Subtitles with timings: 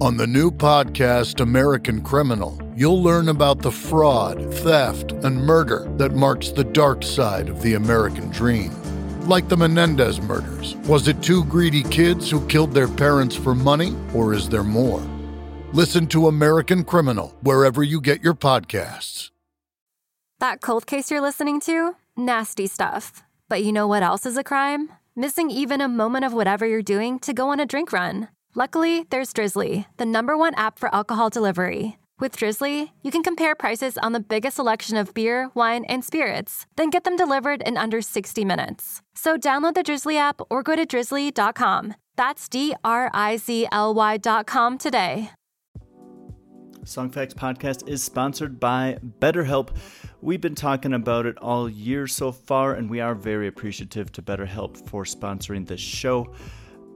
[0.00, 6.14] On the new podcast, American Criminal, you'll learn about the fraud, theft, and murder that
[6.14, 8.70] marks the dark side of the American dream.
[9.22, 13.92] Like the Menendez murders, was it two greedy kids who killed their parents for money,
[14.14, 15.02] or is there more?
[15.72, 19.30] Listen to American Criminal wherever you get your podcasts.
[20.38, 21.96] That cold case you're listening to?
[22.16, 23.24] Nasty stuff.
[23.48, 24.90] But you know what else is a crime?
[25.16, 28.28] Missing even a moment of whatever you're doing to go on a drink run.
[28.58, 31.96] Luckily, there's Drizzly, the number one app for alcohol delivery.
[32.18, 36.66] With Drizzly, you can compare prices on the biggest selection of beer, wine, and spirits,
[36.74, 39.00] then get them delivered in under 60 minutes.
[39.14, 41.94] So download the Drizzly app or go to drizzly.com.
[42.16, 45.30] That's D R I Z L Y.com today.
[46.82, 49.76] Songfacts podcast is sponsored by BetterHelp.
[50.20, 54.22] We've been talking about it all year so far, and we are very appreciative to
[54.22, 56.34] BetterHelp for sponsoring this show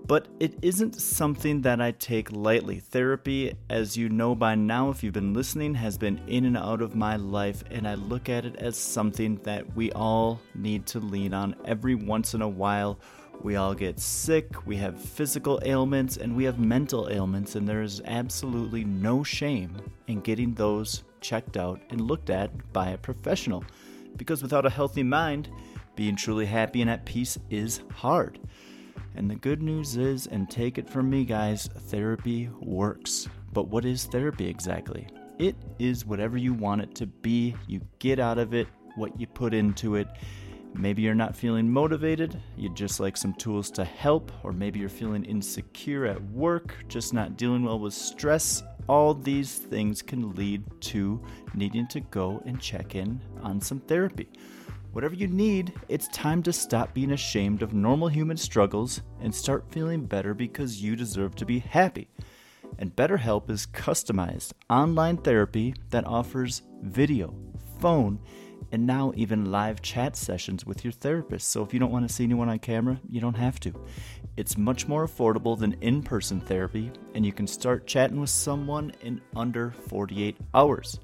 [0.06, 2.81] but it isn't something that I take lightly.
[2.81, 6.83] Therapy, as you know by now, if you've been listening, has been in and out
[6.83, 11.00] of my life, and I look at it as something that we all need to
[11.00, 12.98] lean on every once in a while.
[13.42, 17.83] We all get sick, we have physical ailments, and we have mental ailments, and there
[17.83, 23.64] is absolutely no shame in getting those checked out and looked at by a professional.
[24.17, 25.48] Because without a healthy mind,
[25.97, 28.39] being truly happy and at peace is hard.
[29.15, 33.29] And the good news is, and take it from me, guys, therapy works.
[33.53, 35.07] But what is therapy exactly?
[35.39, 37.55] It is whatever you want it to be.
[37.67, 40.09] You get out of it what you put into it.
[40.75, 44.89] Maybe you're not feeling motivated, you'd just like some tools to help, or maybe you're
[44.89, 48.63] feeling insecure at work, just not dealing well with stress.
[48.89, 51.23] All these things can lead to
[51.55, 54.29] needing to go and check in on some therapy.
[54.92, 59.64] Whatever you need, it's time to stop being ashamed of normal human struggles and start
[59.70, 62.08] feeling better because you deserve to be happy.
[62.79, 67.35] And BetterHelp is customized online therapy that offers video,
[67.80, 68.20] phone,
[68.70, 71.48] and now even live chat sessions with your therapist.
[71.48, 73.73] So if you don't want to see anyone on camera, you don't have to.
[74.36, 78.92] It's much more affordable than in person therapy, and you can start chatting with someone
[79.01, 81.01] in under 48 hours.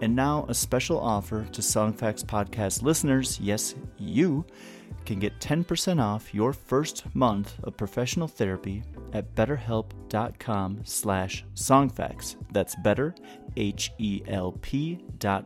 [0.00, 3.38] And now, a special offer to Songfacts podcast listeners.
[3.40, 4.46] Yes, you
[5.04, 12.36] can get 10% off your first month of professional therapy at betterhelp.com slash songfacts.
[12.52, 13.14] That's better,
[13.56, 14.98] H-E-L-P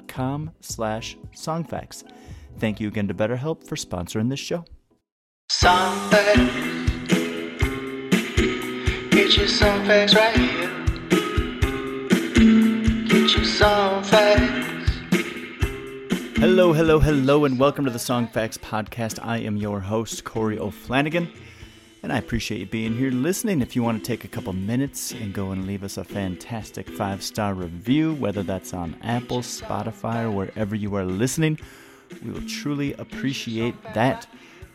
[0.09, 2.05] com slash songfacts.
[2.59, 4.65] Thank you again to BetterHelp for sponsoring this show.
[5.51, 6.75] Songfacts.
[9.11, 10.71] Get your songfacts right here.
[13.09, 14.34] Get your songfacts.
[16.45, 19.19] Hello, hello, hello, and welcome to the Songfacts podcast.
[19.25, 21.35] I am your host, Corey O'Flanagan,
[22.03, 23.63] and I appreciate you being here listening.
[23.63, 26.91] If you want to take a couple minutes and go and leave us a fantastic
[26.91, 31.59] five star review, whether that's on Apple, Spotify, or wherever you are listening,
[32.23, 34.27] we will truly appreciate that.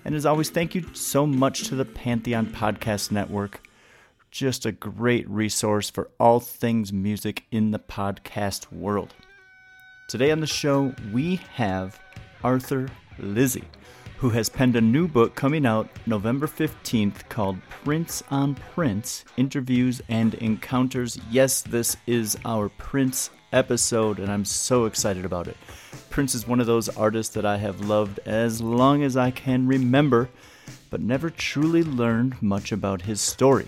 [0.06, 3.62] And as always, thank you so much to the Pantheon Podcast Network.
[4.32, 9.14] Just a great resource for all things music in the podcast world.
[10.10, 12.00] Today on the show, we have
[12.44, 12.90] Arthur
[13.20, 13.68] Lizie,
[14.18, 20.02] who has penned a new book coming out November 15th called Prince on Prince Interviews
[20.10, 21.20] and Encounters.
[21.30, 25.58] Yes, this is our Prince episode, and I'm so excited about it.
[26.10, 29.68] Prince is one of those artists that I have loved as long as I can
[29.68, 30.28] remember,
[30.90, 33.68] but never truly learned much about his story.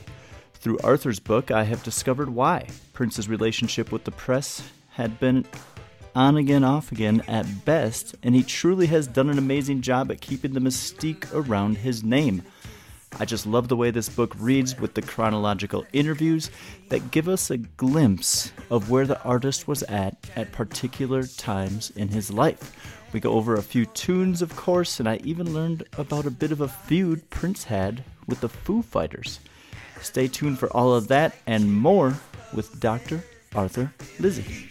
[0.56, 5.46] Through Arthur's book, I have discovered why Prince's relationship with the press had been
[6.16, 10.22] on again, off again at best, and he truly has done an amazing job at
[10.22, 12.43] keeping the mystique around his name.
[13.19, 16.49] I just love the way this book reads with the chronological interviews
[16.90, 22.08] that give us a glimpse of where the artist was at at particular times in
[22.08, 22.97] his life.
[23.13, 26.52] We go over a few tunes, of course, and I even learned about a bit
[26.53, 29.40] of a feud Prince had with the Foo Fighters.
[30.02, 32.16] Stay tuned for all of that and more
[32.53, 33.23] with Dr.
[33.53, 34.69] Arthur Lizie.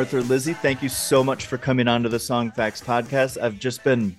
[0.00, 3.38] Arthur Lizie, thank you so much for coming on to the Songfacts podcast.
[3.38, 4.16] I've just been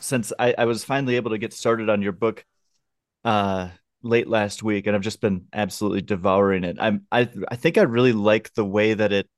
[0.00, 2.44] since I, I was finally able to get started on your book
[3.24, 3.68] uh
[4.02, 6.78] late last week and I've just been absolutely devouring it.
[6.80, 9.28] I'm I I think I really like the way that it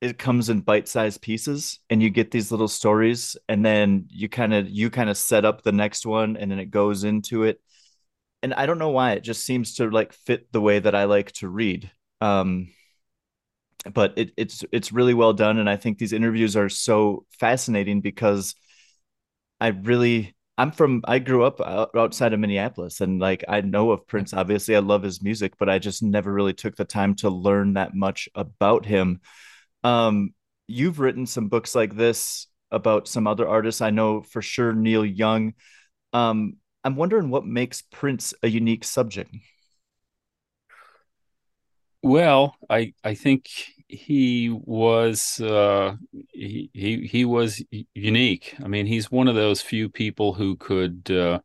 [0.00, 4.54] it comes in bite-sized pieces and you get these little stories and then you kind
[4.54, 7.60] of you kind of set up the next one and then it goes into it.
[8.40, 11.06] And I don't know why it just seems to like fit the way that I
[11.06, 11.90] like to read.
[12.20, 12.68] Um
[13.92, 18.00] but it, it's it's really well done and I think these interviews are so fascinating
[18.00, 18.54] because
[19.60, 24.06] I really I'm from I grew up outside of Minneapolis and like I know of
[24.06, 27.30] Prince obviously I love his music but I just never really took the time to
[27.30, 29.20] learn that much about him.
[29.84, 30.34] Um
[30.68, 35.04] you've written some books like this about some other artists I know for sure Neil
[35.04, 35.54] Young.
[36.12, 39.34] Um I'm wondering what makes Prince a unique subject.
[42.02, 43.48] Well, I I think
[43.88, 45.96] he was uh,
[46.32, 47.62] he, he he was
[47.94, 48.54] unique.
[48.62, 51.40] I mean, he's one of those few people who could uh,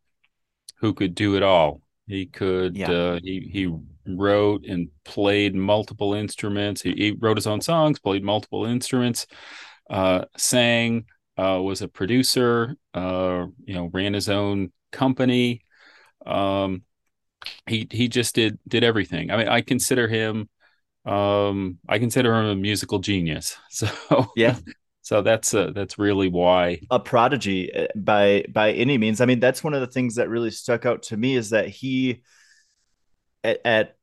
[0.80, 1.82] who could do it all.
[2.08, 2.92] He could yeah.
[2.92, 3.74] uh, he he
[4.08, 6.82] wrote and played multiple instruments.
[6.82, 9.28] He, he, wrote his own songs, played multiple instruments,
[9.90, 11.06] uh, sang,
[11.38, 12.78] uh, was a producer.
[12.94, 15.66] Uh, you know, ran his own company.
[16.26, 16.84] Um,
[17.68, 19.32] he he just did did everything.
[19.32, 20.50] I mean, I consider him
[21.06, 23.58] um i consider him a musical genius.
[23.70, 23.88] So
[24.36, 24.58] yeah.
[25.02, 26.82] so that's uh, that's really why.
[26.92, 29.22] A prodigy uh, by by any means.
[29.22, 31.70] I mean that's one of the things that really stuck out to me is that
[31.70, 32.24] he
[33.44, 33.96] at, at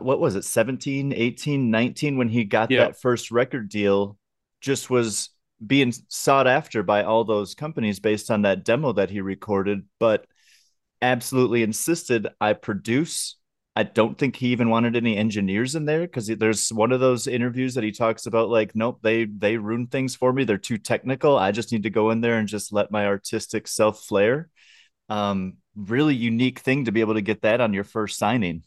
[0.00, 2.84] what was it 17 18 19 when he got yeah.
[2.84, 4.18] that first record deal
[4.60, 5.30] just was
[5.64, 9.84] being sought after by all those companies based on that demo that he recorded.
[9.98, 10.26] But
[11.02, 13.38] absolutely insisted i produce
[13.78, 17.28] I don't think he even wanted any engineers in there because there's one of those
[17.28, 20.42] interviews that he talks about like, nope, they they ruin things for me.
[20.42, 21.38] They're too technical.
[21.38, 24.48] I just need to go in there and just let my artistic self flare.
[25.08, 28.64] Um, really unique thing to be able to get that on your first signing.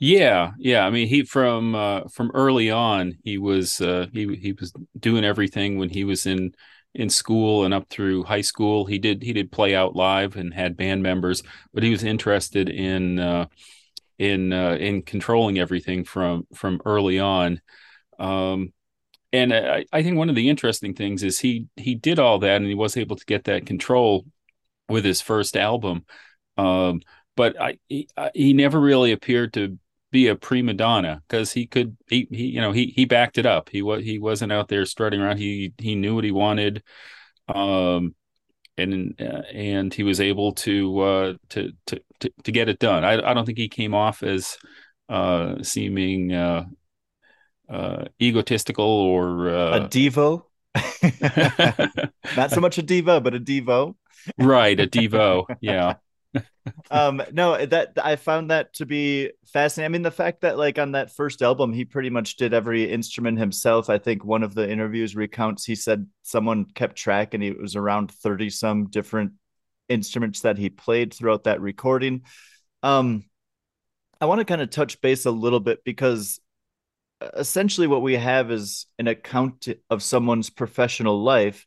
[0.00, 0.84] Yeah, yeah.
[0.84, 5.24] I mean, he from uh, from early on, he was uh, he he was doing
[5.24, 6.52] everything when he was in
[6.94, 8.86] in school and up through high school.
[8.86, 11.42] He did he did play out live and had band members,
[11.72, 13.46] but he was interested in uh,
[14.18, 17.60] in uh, in controlling everything from from early on.
[18.18, 18.72] Um,
[19.32, 22.56] and I, I think one of the interesting things is he he did all that
[22.56, 24.24] and he was able to get that control
[24.88, 26.04] with his first album.
[26.56, 27.00] Um,
[27.36, 29.78] but I he, he never really appeared to
[30.14, 33.46] be a prima donna because he could he, he you know he he backed it
[33.46, 33.68] up.
[33.68, 35.38] He was he wasn't out there strutting around.
[35.38, 36.84] He he knew what he wanted.
[37.48, 38.14] Um,
[38.78, 43.04] and uh, and he was able to, uh, to, to to to get it done.
[43.04, 44.56] I I don't think he came off as
[45.08, 46.64] uh, seeming uh,
[47.68, 50.44] uh, egotistical or uh, a devo.
[52.36, 53.96] Not so much a diva, but a devo.
[54.38, 55.44] right, a devo.
[55.60, 55.96] Yeah
[56.90, 59.86] um no that i found that to be fascinating.
[59.86, 62.90] I mean the fact that like on that first album he pretty much did every
[62.90, 63.88] instrument himself.
[63.88, 67.76] I think one of the interviews recounts he said someone kept track and it was
[67.76, 69.32] around 30 some different
[69.88, 72.22] instruments that he played throughout that recording.
[72.82, 73.24] Um
[74.20, 76.40] i want to kind of touch base a little bit because
[77.36, 81.66] essentially what we have is an account of someone's professional life.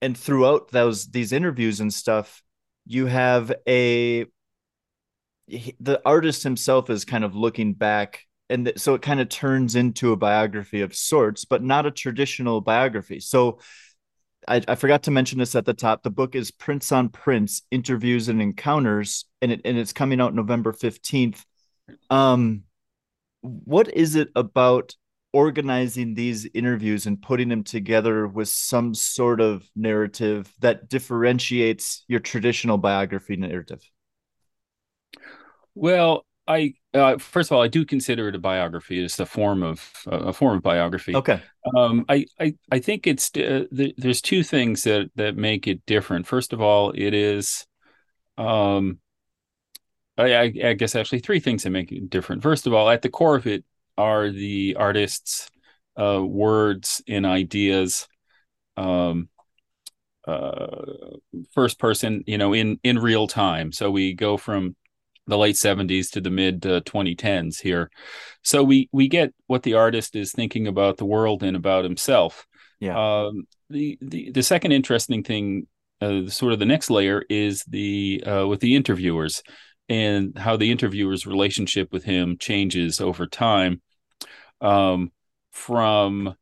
[0.00, 2.42] And throughout those these interviews and stuff
[2.88, 4.24] you have a
[5.80, 9.76] the artist himself is kind of looking back and th- so it kind of turns
[9.76, 13.20] into a biography of sorts but not a traditional biography.
[13.20, 13.58] So
[14.46, 16.02] I, I, forgot to mention this at the top.
[16.02, 20.34] The book is prince on prince interviews and encounters and, it, and it's coming out
[20.34, 21.44] november 15th
[22.10, 22.62] um
[23.42, 24.94] what is it about
[25.32, 32.20] organizing these interviews and putting them together with some sort of narrative that differentiates your
[32.20, 33.82] traditional biography narrative?
[35.74, 39.04] Well, I uh, first of all, I do consider it a biography.
[39.04, 41.14] It's a form of uh, a form of biography.
[41.14, 41.40] Okay.
[41.76, 45.84] Um, I, I I think it's uh, th- there's two things that that make it
[45.84, 46.26] different.
[46.26, 47.66] First of all, it is,
[48.38, 48.98] um,
[50.16, 52.42] I, I guess actually three things that make it different.
[52.42, 53.64] First of all, at the core of it
[53.98, 55.50] are the artist's
[56.00, 58.06] uh, words and ideas
[58.76, 59.28] um,
[60.26, 61.16] uh,
[61.52, 63.72] first person you know in in real time.
[63.72, 64.76] So we go from
[65.26, 67.90] the late 70s to the mid uh, 2010s here.
[68.42, 72.46] So we we get what the artist is thinking about the world and about himself.
[72.80, 73.24] Yeah.
[73.26, 75.66] Um, the, the the second interesting thing
[76.00, 79.42] uh, sort of the next layer is the uh, with the interviewers
[79.88, 83.80] and how the interviewer's relationship with him changes over time
[84.60, 85.12] um,
[85.52, 86.34] from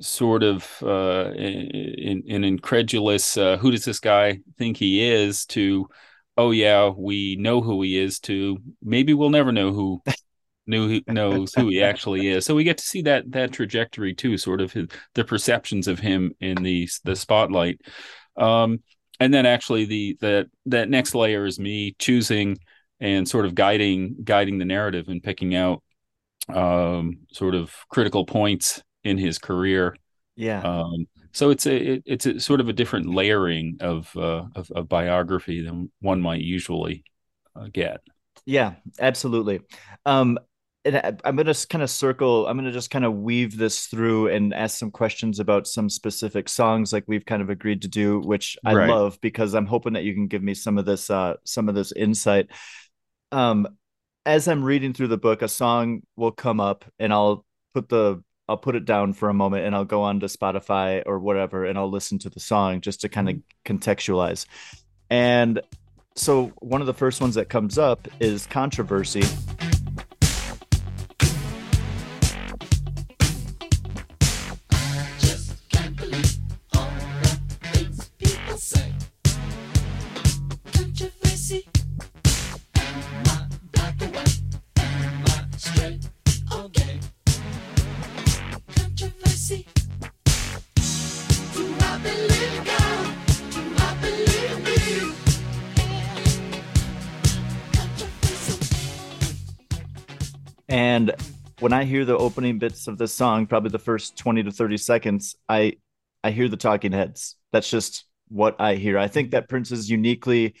[0.00, 5.88] sort of uh, an, an incredulous uh, who does this guy think he is to
[6.36, 10.02] oh yeah we know who he is to maybe we'll never know who
[10.66, 12.44] knew knows who he actually is.
[12.44, 15.98] So we get to see that that trajectory too sort of his, the perceptions of
[15.98, 17.80] him in the the spotlight.
[18.36, 18.82] Um,
[19.20, 22.58] and then actually the that that next layer is me choosing
[23.00, 25.82] and sort of guiding guiding the narrative and picking out
[26.48, 29.96] um, sort of critical points in his career.
[30.36, 30.62] Yeah.
[30.62, 34.70] Um, so it's a it, it's a sort of a different layering of, uh, of,
[34.70, 37.04] of biography than one might usually
[37.56, 38.00] uh, get.
[38.46, 39.60] Yeah, absolutely.
[40.04, 40.38] Um,
[40.84, 42.46] and I, I'm going to kind of circle.
[42.46, 45.88] I'm going to just kind of weave this through and ask some questions about some
[45.88, 48.88] specific songs, like we've kind of agreed to do, which I Right.
[48.90, 51.74] love because I'm hoping that you can give me some of this, uh, some of
[51.74, 52.48] this insight.
[53.32, 53.66] Um,
[54.26, 58.22] as I'm reading through the book, a song will come up, and I'll put the
[58.46, 61.64] I'll put it down for a moment, and I'll go on to Spotify or whatever,
[61.64, 63.76] and I'll listen to the song just to kind of mm-hmm.
[63.76, 64.46] contextualize.
[65.08, 65.60] And
[66.14, 69.22] so one of the first ones that comes up is controversy.
[101.94, 105.74] Hear the opening bits of this song, probably the first 20 to 30 seconds, I
[106.24, 107.36] I hear the talking heads.
[107.52, 108.98] That's just what I hear.
[108.98, 110.54] I think that Prince is uniquely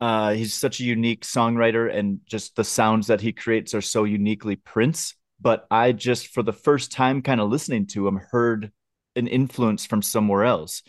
[0.00, 4.04] uh he's such a unique songwriter and just the sounds that he creates are so
[4.04, 8.72] uniquely Prince, but I just for the first time kind of listening to him heard
[9.16, 10.82] an influence from somewhere else.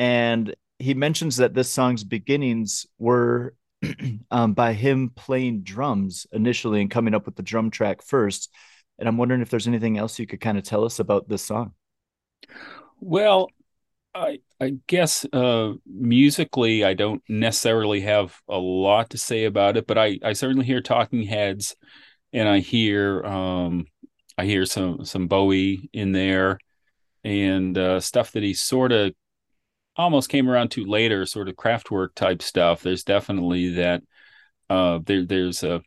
[0.00, 3.54] And he mentions that this song's beginnings were
[4.32, 8.50] um, by him playing drums initially and coming up with the drum track first.
[8.98, 11.44] And I'm wondering if there's anything else you could kind of tell us about this
[11.44, 11.74] song.
[13.00, 13.50] Well,
[14.14, 19.86] I I guess uh, musically, I don't necessarily have a lot to say about it,
[19.86, 21.76] but I I certainly hear Talking Heads,
[22.32, 23.86] and I hear um
[24.36, 26.58] I hear some some Bowie in there,
[27.24, 29.14] and uh, stuff that he sort of
[29.96, 32.82] almost came around to later, sort of Kraftwerk type stuff.
[32.82, 34.02] There's definitely that.
[34.70, 35.82] Uh, there there's a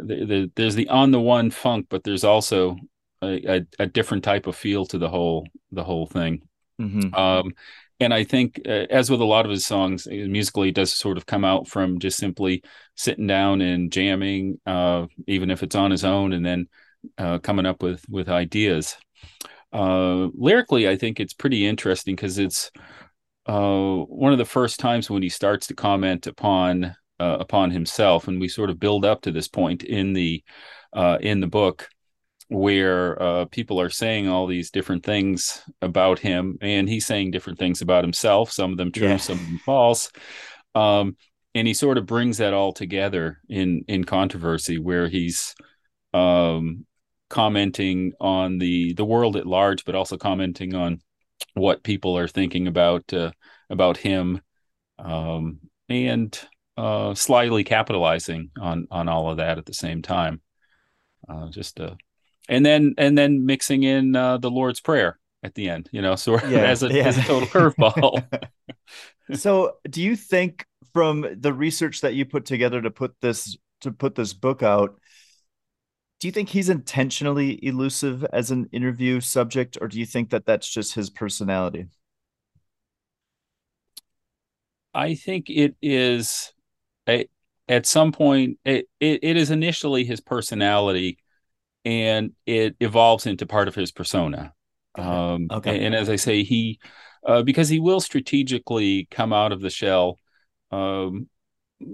[0.00, 2.76] there- there's the on the one funk, but there's also
[3.22, 6.42] a, a, a different type of feel to the whole the whole thing.
[6.80, 7.16] Mhm.
[7.16, 7.52] Um,
[8.00, 10.92] and I think, uh, as with a lot of his songs, uh, musically, it does
[10.92, 12.62] sort of come out from just simply
[12.94, 16.68] sitting down and jamming, uh, even if it's on his own, and then
[17.18, 18.96] uh, coming up with with ideas.
[19.72, 22.70] Uh, lyrically, I think it's pretty interesting because it's
[23.46, 28.28] uh, one of the first times when he starts to comment upon uh, upon himself,
[28.28, 30.42] and we sort of build up to this point in the
[30.92, 31.88] uh, in the book
[32.48, 37.58] where uh, people are saying all these different things about him, and he's saying different
[37.58, 38.50] things about himself.
[38.50, 39.16] Some of them true, Yeah.
[39.18, 40.10] some of them false.
[40.74, 41.16] Um,
[41.54, 45.54] and he sort of brings that all together in in controversy, where he's
[46.14, 46.86] um,
[47.28, 51.00] commenting on the the world at large, but also commenting on
[51.54, 53.32] what people are thinking about uh,
[53.68, 54.40] about him,
[54.98, 55.58] um,
[55.88, 56.38] and
[56.78, 60.40] uh, slyly capitalizing on on all of that at the same time.
[61.28, 61.94] Uh, just uh,
[62.48, 66.14] and then and then mixing in uh, the Lord's Prayer at the end, you know,
[66.14, 67.04] sort of Yeah, as a yeah.
[67.04, 68.24] as a total curveball.
[69.34, 73.90] so do you think from the research that you put together to put this to
[73.90, 74.98] put this book out
[76.20, 80.46] do you think he's intentionally elusive as an interview subject or do you think that
[80.46, 81.86] that's just his personality
[84.94, 86.52] I think it is
[87.08, 87.28] a,
[87.68, 91.18] at some point it, it it is initially his personality
[91.84, 94.52] and it evolves into part of his persona.
[94.96, 95.80] Um Okay.
[95.84, 96.80] and as I say he
[97.26, 100.18] uh, because he will strategically come out of the shell
[100.70, 101.28] um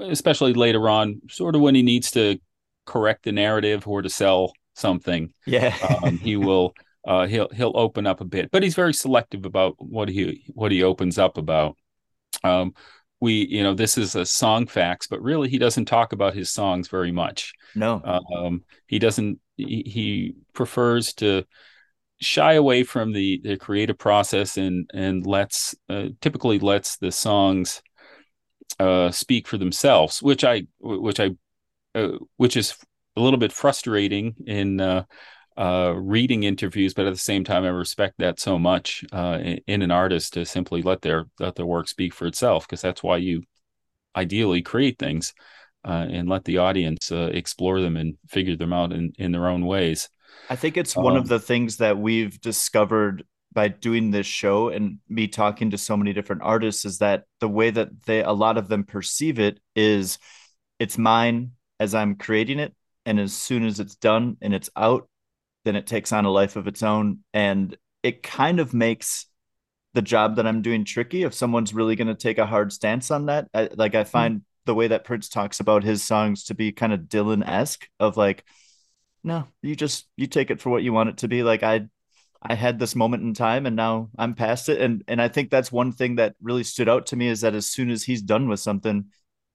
[0.01, 2.39] especially later on sort of when he needs to
[2.87, 6.75] correct the narrative or to sell something yeah um, he will
[7.07, 10.73] uh, he'll he'll open up a bit, but he's very selective about what he what
[10.73, 11.77] he opens up about.
[12.43, 12.75] Um,
[13.21, 16.51] we you know this is a song facts, but really he doesn't talk about his
[16.53, 17.53] songs very much.
[17.75, 21.45] no Um, he doesn't he, he prefers to
[22.21, 27.83] shy away from the the creative process and and lets uh, typically lets the songs
[28.79, 31.31] uh, speak for themselves, which I which I
[31.95, 32.77] uh, which is
[33.17, 34.81] a little bit frustrating in
[35.57, 39.61] uh, reading interviews, but at the same time, I respect that so much uh, in,
[39.67, 43.03] in, an artist to simply let their let their work speak for itself, because that's
[43.03, 43.43] why you
[44.17, 45.33] ideally create things
[45.85, 49.49] uh, and let the audience uh, explore them and figure them out in, in their
[49.49, 50.09] own ways.
[50.51, 54.69] I think it's one um, of the things that we've discovered by doing this show
[54.69, 58.33] and me talking to so many different artists is that the way that they a
[58.33, 60.19] lot of them perceive it is
[60.81, 62.75] it's mine as I'm creating it
[63.07, 65.09] and as soon as it's done and it's out
[65.65, 69.27] then it takes on a life of its own and it kind of makes
[69.95, 73.11] the job that I'm doing tricky if someone's really going to take a hard stance
[73.11, 74.09] on that I, like I hmm.
[74.09, 74.45] find mm-hmm.
[74.67, 78.45] the way that Prince talks about his songs to be kind of Dylan-esque of like
[79.23, 81.89] no you just you take it for what you want it to be like I
[82.43, 85.51] I had this moment in time and now I'm past it and and I think
[85.51, 88.21] that's one thing that really stood out to me is that as soon as he's
[88.21, 89.07] done with something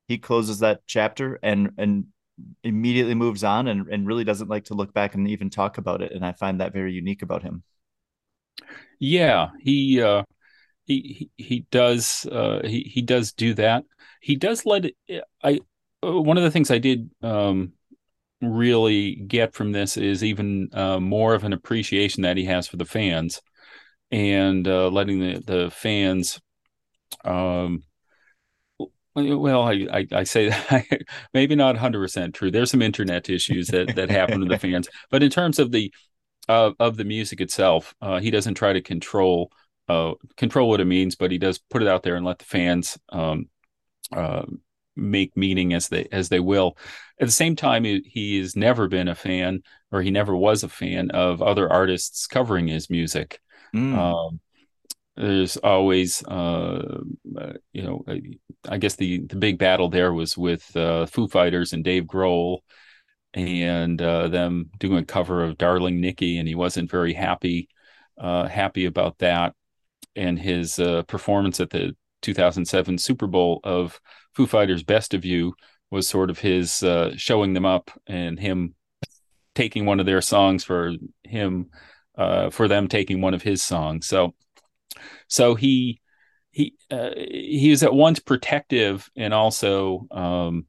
[0.08, 2.08] he closes that chapter and and
[2.63, 6.01] immediately moves on and, and really doesn't like to look back and even talk about
[6.01, 7.63] it and i find that very unique about him.
[9.00, 10.24] Yeah he uh
[10.86, 13.84] he he, does uh he, he does do that.
[14.22, 15.60] He does let it i
[16.01, 17.74] one of the things i did um
[18.41, 22.77] really get from this is even uh, more of an appreciation that he has for
[22.77, 23.41] the fans
[24.12, 26.39] and uh, letting the the fans
[27.25, 27.84] um
[29.24, 30.86] well, I, I, I say that
[31.34, 32.52] maybe not 100% true.
[32.52, 34.88] There's some internet issues that, that happen to the fans.
[35.10, 35.94] But in terms of the
[36.48, 39.52] uh, of the music itself, uh, he doesn't try to control
[39.88, 42.46] uh, control what it means, but he does put it out there and let the
[42.46, 43.50] fans um,
[44.12, 44.46] uh,
[44.96, 46.78] make meaning as they as they will.
[47.20, 49.62] At the same time, he, he has never been a fan,
[49.92, 53.40] or he never was a fan of other artists covering his music.
[53.76, 53.98] Mm.
[53.98, 54.40] Um,
[55.20, 57.00] there's always uh,
[57.38, 58.04] uh, you know
[58.70, 62.60] i guess the the big battle there was with uh, foo fighters and dave grohl
[63.34, 67.70] and uh, them doing a cover of darling nikki and he wasn't very happy
[68.20, 69.55] uh, happy about that.
[70.16, 74.00] And his uh, performance at the 2007 super bowl of
[74.36, 75.53] foo fighters best of you
[75.90, 76.84] was sort of his
[77.16, 78.75] showing them up and him
[79.55, 81.70] taking one of their songs for him
[82.51, 84.05] for them taking one of his songs.
[84.08, 84.36] So
[85.27, 86.01] so he
[86.51, 90.66] he uh, he is at once protective and also um,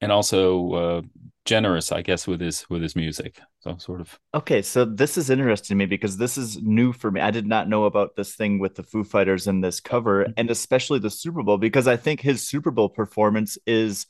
[0.00, 1.02] and also uh,
[1.44, 3.40] generous, I guess, with his with his music.
[3.60, 4.18] So sort of.
[4.34, 7.20] Okay, so this is interesting to me because this is new for me.
[7.20, 10.32] I did not know about this thing with the Foo Fighters and this cover, mm-hmm.
[10.36, 14.06] and especially the Super Bowl because I think his Super Bowl performance is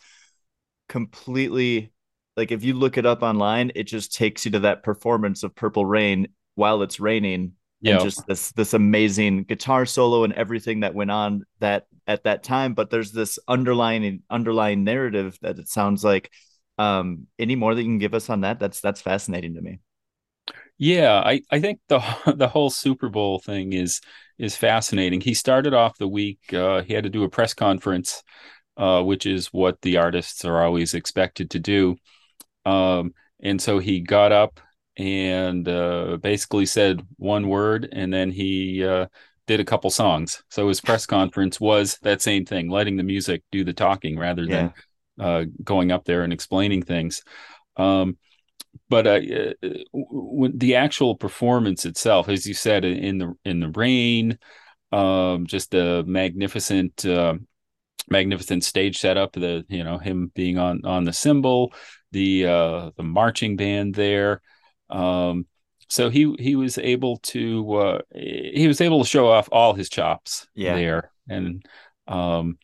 [0.89, 1.93] completely
[2.37, 5.55] like if you look it up online, it just takes you to that performance of
[5.55, 7.95] Purple Rain while it's raining yeah.
[7.95, 12.43] and just this this amazing guitar solo and everything that went on that at that
[12.43, 12.75] time.
[12.75, 16.31] But there's this underlying underlying narrative that it sounds like
[16.79, 19.81] um any more that you can give us on that that's that's fascinating to me.
[20.79, 21.99] Yeah i i think the
[22.37, 24.01] the whole super bowl thing is
[24.39, 25.21] is fascinating.
[25.21, 28.23] He started off the week uh he had to do a press conference
[28.77, 31.97] uh which is what the artists are always expected to do.
[32.65, 34.61] Um and so he got up
[34.99, 39.07] and uh, basically said one word, and then he uh,
[39.47, 40.43] did a couple songs.
[40.51, 44.45] So his press conference was that same thing, letting the music do the talking rather
[44.47, 44.75] than
[45.21, 47.23] uh, going up there and explaining things.
[47.77, 48.19] Um,
[48.89, 49.21] but uh,
[49.63, 54.39] uh the actual performance itself, as you said, in the in the rain,
[54.93, 57.07] um, just a magnificent.
[57.07, 57.35] Uh,
[58.11, 61.75] magnificent stage setup the you know him being on on the symbol
[62.11, 64.41] the uh the marching band there
[64.91, 65.47] um,
[65.89, 69.89] so he he was able to uh, he was able to show off all his
[69.89, 70.75] chops yeah.
[70.75, 71.65] there, and
[72.07, 72.59] um,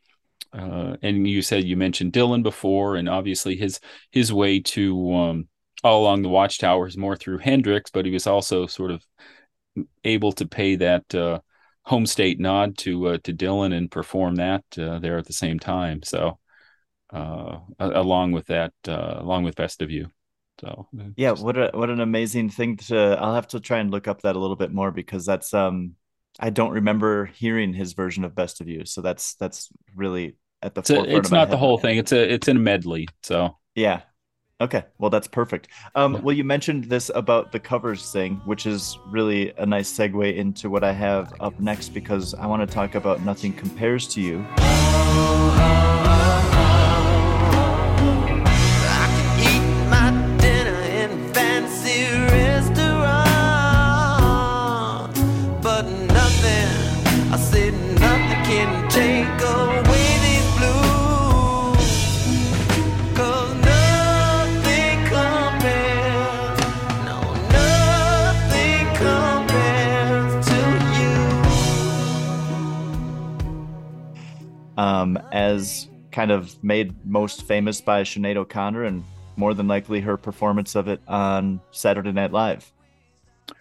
[0.52, 5.48] uh, and you said you mentioned Dylan before, and obviously his his way to um,
[5.82, 9.04] all along the Watchtower is more through Hendrix, but he was also sort of
[10.04, 11.40] able to pay that uh,
[11.82, 15.58] home state nod to uh, to Dylan and perform that uh, there at the same
[15.58, 16.02] time.
[16.02, 16.38] So
[17.12, 20.08] uh, along with that, uh, along with Best of You.
[20.60, 24.06] So yeah, what a what an amazing thing to I'll have to try and look
[24.06, 25.94] up that a little bit more because that's um
[26.38, 28.84] I don't remember hearing his version of Best of You.
[28.84, 31.98] So that's that's really at the it's, a, it's not the whole thing.
[31.98, 33.08] It's a it's in a medley.
[33.22, 34.02] So yeah.
[34.60, 34.84] Okay.
[34.98, 35.68] Well that's perfect.
[35.96, 40.36] Um well you mentioned this about the covers thing, which is really a nice segue
[40.36, 44.20] into what I have up next because I want to talk about Nothing Compares to
[44.20, 44.46] You.
[75.32, 79.04] As kind of made most famous by Sinead O'Connor and
[79.36, 82.72] more than likely her performance of it on Saturday Night Live.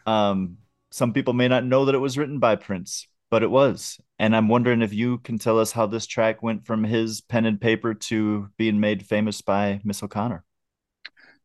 [0.05, 0.57] Um,
[0.91, 3.99] some people may not know that it was written by Prince, but it was.
[4.19, 7.45] And I'm wondering if you can tell us how this track went from his pen
[7.45, 10.43] and paper to being made famous by Miss O'Connor.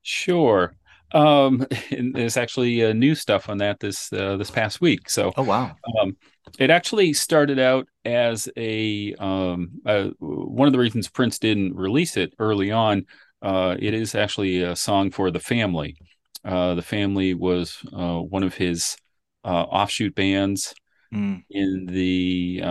[0.03, 0.77] Sure.
[1.13, 1.67] Um,
[2.13, 5.09] there's actually uh, new stuff on that this uh, this past week.
[5.09, 6.17] So, oh wow, um,
[6.59, 12.17] it actually started out as a um, uh, one of the reasons Prince didn't release
[12.17, 13.07] it early on.
[13.41, 15.97] Uh, it is actually a song for the family.
[16.45, 18.97] Uh, the family was uh, one of his
[19.45, 20.75] offshoot bands
[21.15, 21.43] mm.
[21.51, 22.63] in the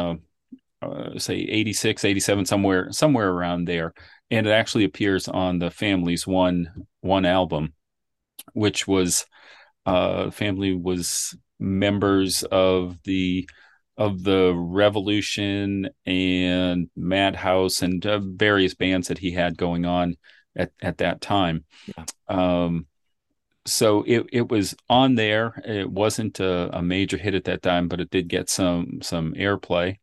[1.18, 3.94] say 86 87 somewhere somewhere around there
[4.30, 7.74] and it actually appears on the family's one one album
[8.54, 9.26] which was
[9.86, 13.50] uh, family was members of the
[13.98, 20.16] of the Revolution and Madhouse and uh, various bands that he had going on
[20.56, 21.66] at at that time.
[21.98, 22.06] Yeah.
[22.28, 22.88] Um,
[23.66, 25.62] so it it was on there.
[25.66, 29.34] It wasn't a, a, major hit at that time, but it did get some some
[29.34, 29.98] airplay.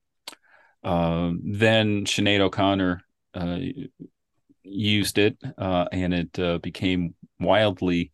[0.83, 3.01] Um, then Sinead O'Connor
[3.33, 3.59] uh,
[4.63, 8.11] used it, uh, and it uh, became wildly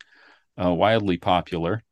[0.63, 1.83] uh, wildly popular.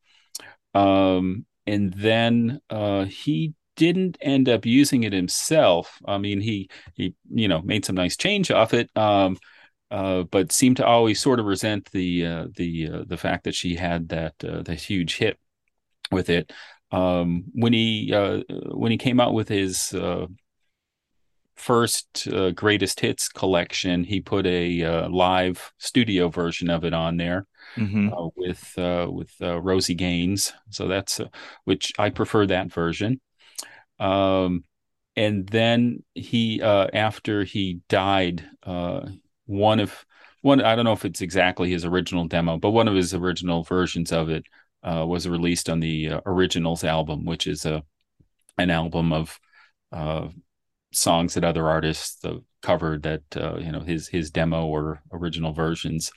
[0.74, 5.98] Um, and then uh, he didn't end up using it himself.
[6.04, 9.38] I mean, he he you know made some nice change off it, um,
[9.90, 13.54] uh, but seemed to always sort of resent the uh, the uh, the fact that
[13.54, 15.38] she had that uh, that huge hit
[16.10, 16.52] with it.
[16.90, 18.40] Um, when he uh,
[18.74, 20.26] when he came out with his uh,
[21.54, 28.12] first greatest hits collection, he put a live studio version of it on there mm-hmm.
[28.12, 30.52] uh, with uh, with uh, Rosie Gaines.
[30.70, 31.28] So that's uh,
[31.64, 33.20] which I prefer that version.
[33.98, 34.64] Um,
[35.16, 39.08] and then he uh, after he died, uh,
[39.46, 40.04] one of
[40.42, 43.64] one I don't know if it's exactly his original demo, but one of his original
[43.64, 44.44] versions of it
[44.84, 47.82] was released on the Originals album, which is a
[48.56, 49.38] an album of
[50.92, 52.24] songs that other artists
[52.62, 53.22] covered that
[53.60, 56.12] you know his his demo or original versions.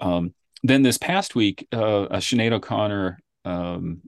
[0.00, 4.02] Um, then this past week, uh, a Sinead O'Connor um,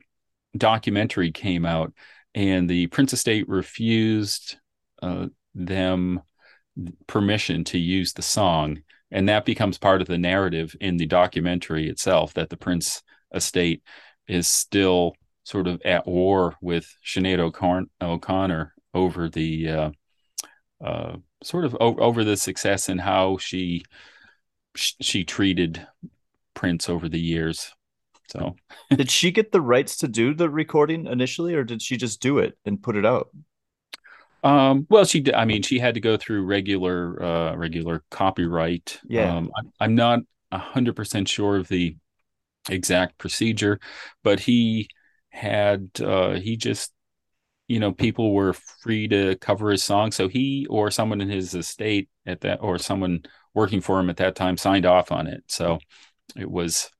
[0.56, 1.92] documentary came out,
[2.34, 4.56] and the Prince Estate refused
[5.02, 6.20] uh, them
[7.06, 11.88] permission to use the song, and that becomes part of the narrative in the documentary
[11.88, 13.02] itself that the Prince
[13.34, 13.82] Estate
[14.26, 15.14] is still
[15.44, 17.38] sort of at war with Sinead
[18.00, 19.90] O'Connor over the uh,
[20.82, 23.84] uh, sort of o- over the success and how she
[24.74, 25.86] she treated
[26.54, 27.72] Prince over the years.
[28.32, 28.56] So,
[28.96, 32.38] did she get the rights to do the recording initially, or did she just do
[32.38, 33.28] it and put it out?
[34.42, 35.34] Um, well, she did.
[35.34, 38.98] I mean, she had to go through regular, uh, regular copyright.
[39.08, 39.36] Yeah.
[39.36, 41.96] Um, I'm, I'm not a hundred percent sure of the
[42.68, 43.78] exact procedure,
[44.24, 44.88] but he
[45.30, 46.92] had, uh, he just,
[47.68, 50.10] you know, people were free to cover his song.
[50.10, 53.22] So he or someone in his estate at that, or someone
[53.54, 55.44] working for him at that time signed off on it.
[55.46, 55.78] So
[56.36, 56.90] it was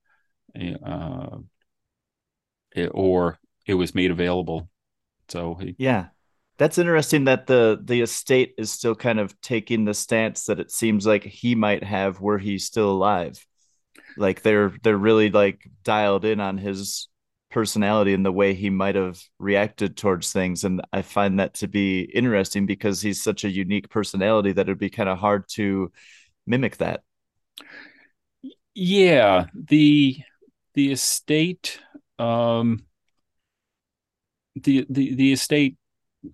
[0.55, 1.37] uh,
[2.75, 4.69] it, or it was made available.
[5.29, 6.07] So he, yeah.
[6.57, 10.71] That's interesting that the the estate is still kind of taking the stance that it
[10.71, 13.43] seems like he might have where he's still alive.
[14.17, 17.07] Like they're they're really like dialed in on his
[17.49, 20.63] personality and the way he might have reacted towards things.
[20.63, 24.77] And i find that to be interesting because he's such a unique personality that it'd
[24.77, 25.91] be kind of hard to
[26.45, 27.01] mimic that.
[28.75, 30.17] Yeah the
[30.73, 31.79] the estate
[32.19, 32.83] um
[34.55, 35.77] the the the estate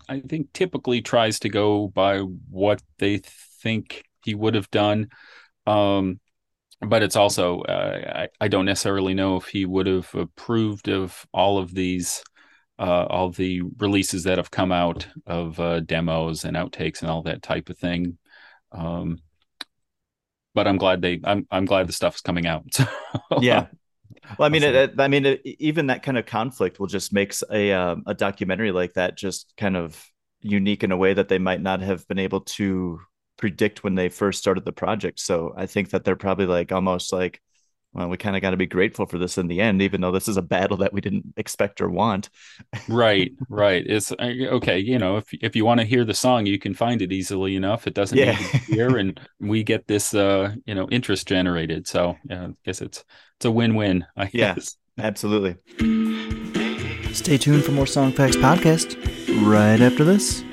[0.07, 3.19] i think typically tries to go by what they
[3.61, 5.07] think he would have done
[5.65, 6.19] um
[6.81, 11.25] but it's also uh, I, I don't necessarily know if he would have approved of
[11.33, 12.23] all of these
[12.77, 17.21] uh, all the releases that have come out of uh, demos and outtakes and all
[17.23, 18.17] that type of thing
[18.71, 19.19] um,
[20.53, 22.65] but I'm glad they I'm I'm glad the stuff is coming out.
[23.31, 23.67] So, yeah.
[24.37, 27.43] Well, I mean, it, I mean, it, even that kind of conflict will just makes
[27.51, 30.03] a um, a documentary like that just kind of
[30.41, 32.99] unique in a way that they might not have been able to
[33.37, 35.19] predict when they first started the project.
[35.19, 37.41] So I think that they're probably like almost like
[37.93, 40.11] well, we kind of got to be grateful for this in the end, even though
[40.11, 42.29] this is a battle that we didn't expect or want.
[42.87, 43.83] right, right.
[43.85, 44.77] It's uh, okay.
[44.77, 47.55] You know, if if you want to hear the song, you can find it easily
[47.55, 47.87] enough.
[47.87, 48.31] It doesn't yeah.
[48.31, 51.87] need to hear, and we get this, uh, you know, interest generated.
[51.87, 53.03] So yeah, I guess it's
[53.37, 54.05] it's a win-win.
[54.15, 54.77] I guess.
[54.97, 55.55] Yeah, absolutely.
[57.13, 58.95] Stay tuned for more Songfacts podcast
[59.49, 60.43] right after this.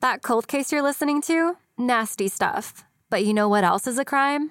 [0.00, 1.56] That cold case you're listening to?
[1.76, 2.84] Nasty stuff.
[3.10, 4.50] But you know what else is a crime?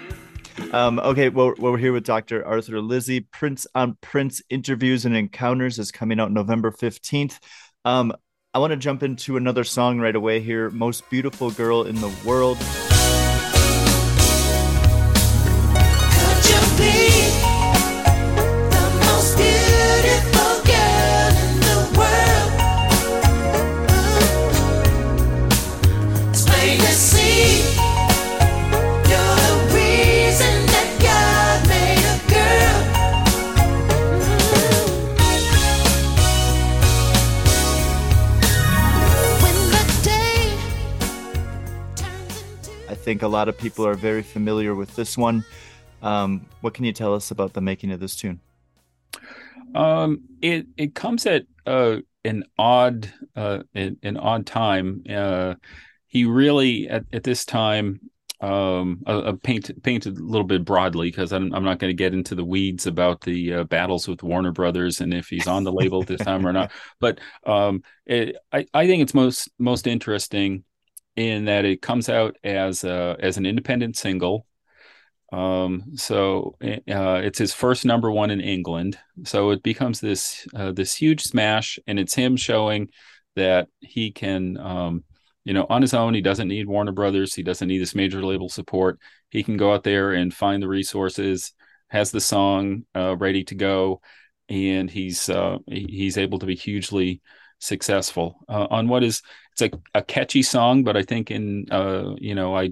[0.71, 2.45] Um, okay, well, well, we're here with Dr.
[2.45, 3.19] Arthur Lizie.
[3.19, 7.39] Prince on Prince Interviews and Encounters is coming out November 15th.
[7.83, 8.13] Um,
[8.53, 12.13] I want to jump into another song right away here Most Beautiful Girl in the
[12.25, 12.57] World.
[43.11, 45.43] Think a lot of people are very familiar with this one.
[46.01, 48.39] Um, what can you tell us about the making of this tune?
[49.75, 55.03] Um, it it comes at uh, an odd uh, an, an odd time.
[55.09, 55.55] Uh,
[56.07, 57.99] he really at, at this time
[58.39, 62.03] um uh, uh, paint painted a little bit broadly because I'm I'm not going to
[62.03, 65.65] get into the weeds about the uh, battles with Warner Brothers and if he's on
[65.65, 66.71] the label this time or not.
[67.01, 70.63] But um, it, I I think it's most most interesting
[71.15, 74.45] in that it comes out as a, as an independent single.
[75.31, 78.97] Um, so uh, it's his first number one in England.
[79.23, 82.89] So it becomes this uh, this huge smash, and it's him showing
[83.35, 85.03] that he can, um,
[85.45, 86.13] you know, on his own.
[86.13, 87.33] He doesn't need Warner Brothers.
[87.33, 88.99] He doesn't need this major label support.
[89.29, 91.53] He can go out there and find the resources.
[91.87, 94.01] Has the song uh, ready to go,
[94.49, 97.21] and he's uh, he's able to be hugely
[97.59, 99.21] successful uh, on what is
[99.53, 102.71] it's a, a catchy song, but I think in uh, you know I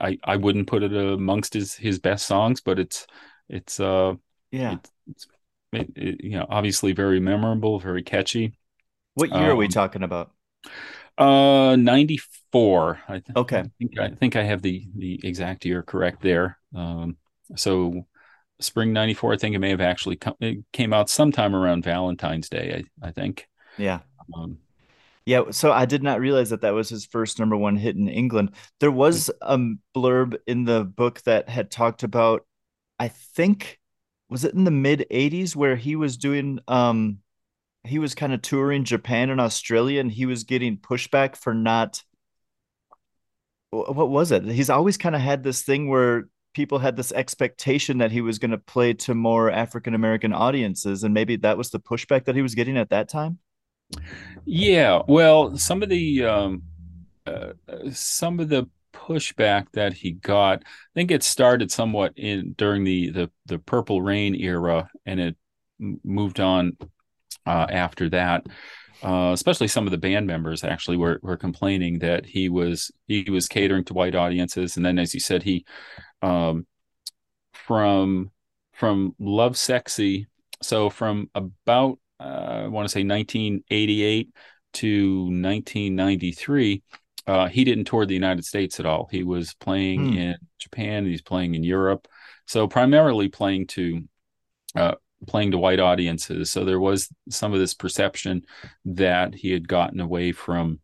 [0.00, 3.06] I, I wouldn't put it amongst his his best songs, but it's
[3.48, 4.14] it's uh
[4.52, 4.78] Yeah.
[4.78, 5.26] it's, it's
[5.72, 8.54] it, it, you know obviously very memorable, very catchy.
[9.14, 10.32] What year are we Um, talking about?
[11.18, 12.18] Uh, ninety
[12.50, 13.00] four.
[13.08, 13.64] I th- Okay.
[13.64, 16.58] I think I think I have the the exact year correct there.
[16.74, 17.16] Um,
[17.56, 18.06] so
[18.60, 19.32] spring ninety four.
[19.32, 22.84] I think it may have actually come, it came out sometime around Valentine's Day.
[23.02, 23.48] I I think.
[23.76, 24.02] Yeah.
[24.34, 24.58] Um,
[25.24, 28.08] Yeah, so I did not realize that that was his first number one hit in
[28.08, 28.52] England.
[28.80, 29.58] There was a
[29.94, 32.44] blurb in the book that had talked about,
[32.98, 33.78] I think,
[34.28, 37.18] was it in the mid 80s where he was doing um
[37.84, 42.02] he was kind of touring Japan and Australia and he was getting pushback for not
[43.70, 44.44] what was it?
[44.44, 48.38] He's always kind of had this thing where people had this expectation that he was
[48.38, 52.36] going to play to more African American audiences and maybe that was the pushback that
[52.36, 53.38] he was getting at that time.
[54.44, 56.62] Yeah, well, some of the um,
[57.26, 57.52] uh,
[57.92, 63.10] some of the pushback that he got, I think it started somewhat in during the
[63.10, 65.36] the the Purple Rain era, and it
[65.78, 66.76] moved on
[67.46, 68.46] uh, after that.
[69.02, 73.28] Uh, especially some of the band members actually were were complaining that he was he
[73.30, 75.64] was catering to white audiences, and then as you said, he
[76.22, 76.66] um,
[77.52, 78.30] from
[78.72, 80.26] from Lovesexy,
[80.62, 84.30] so from about I want to say 1988
[84.74, 86.82] to 1993,
[87.26, 89.08] uh, he didn't tour the United States at all.
[89.10, 90.18] He was playing Hmm.
[90.18, 91.06] in Japan.
[91.06, 92.08] He's playing in Europe.
[92.46, 94.02] So primarily playing to
[94.74, 94.94] uh,
[95.26, 96.50] playing to white audiences.
[96.50, 98.44] So there was some of this perception
[98.84, 100.80] that he had gotten away from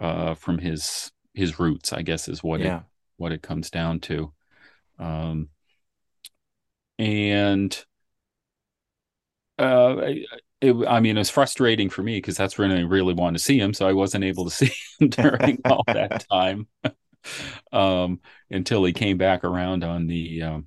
[0.00, 1.92] uh, from his his roots.
[1.92, 2.66] I guess is what it
[3.16, 4.32] what it comes down to.
[4.98, 5.48] Um,
[6.98, 7.84] and
[9.58, 10.24] uh, I-
[10.62, 13.44] it, I mean, it was frustrating for me because that's when I really wanted to
[13.44, 13.74] see him.
[13.74, 16.68] So I wasn't able to see him during all that time
[17.72, 18.20] um,
[18.50, 20.66] until he came back around on the um,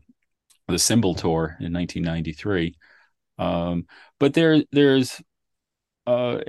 [0.68, 2.76] the Symbol tour in 1993.
[3.40, 3.88] Um,
[4.20, 5.22] but there, there's
[6.08, 6.40] uh,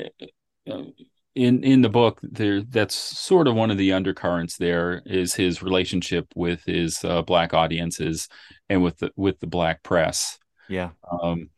[1.35, 4.57] in in the book there that's sort of one of the undercurrents.
[4.57, 8.29] There is his relationship with his uh, black audiences
[8.69, 10.91] and with the with the black press Yeah.
[11.11, 11.51] um,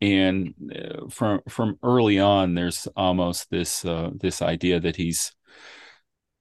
[0.00, 5.34] and uh, from from early on there's almost this uh, this idea that he's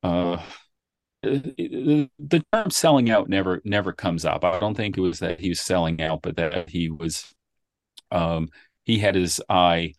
[0.03, 0.41] uh,
[1.23, 4.43] the the term selling out never never comes up.
[4.43, 7.33] I don't think it was that he was selling out but that he was
[8.11, 8.49] um,
[8.85, 9.93] he had his eye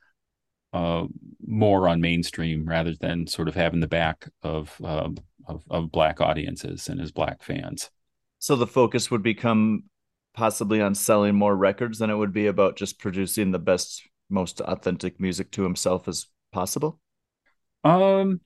[0.72, 1.06] uh,
[1.46, 6.20] more on mainstream rather than sort of having the back of um, of, of black
[6.20, 7.90] audiences and his black fans.
[8.38, 9.84] So the focus would become
[10.34, 14.60] possibly on selling more records than it would be about just producing the best, most
[14.60, 16.98] authentic music to himself as possible?
[17.84, 18.40] Um,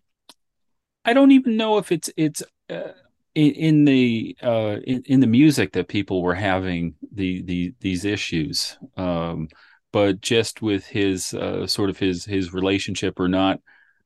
[1.05, 2.93] I don't even know if it's it's uh,
[3.35, 8.05] in, in the uh in, in the music that people were having the the these
[8.05, 8.79] issues.
[8.97, 9.49] Um,
[9.93, 13.61] but just with his uh, sort of his his relationship or not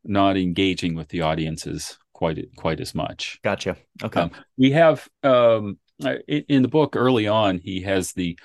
[0.04, 3.40] not engaging with the audiences quite quite as much.
[3.42, 3.76] Gotcha.
[4.02, 4.20] Okay.
[4.20, 5.78] Um, we have um,
[6.28, 8.38] in, the book early on he has the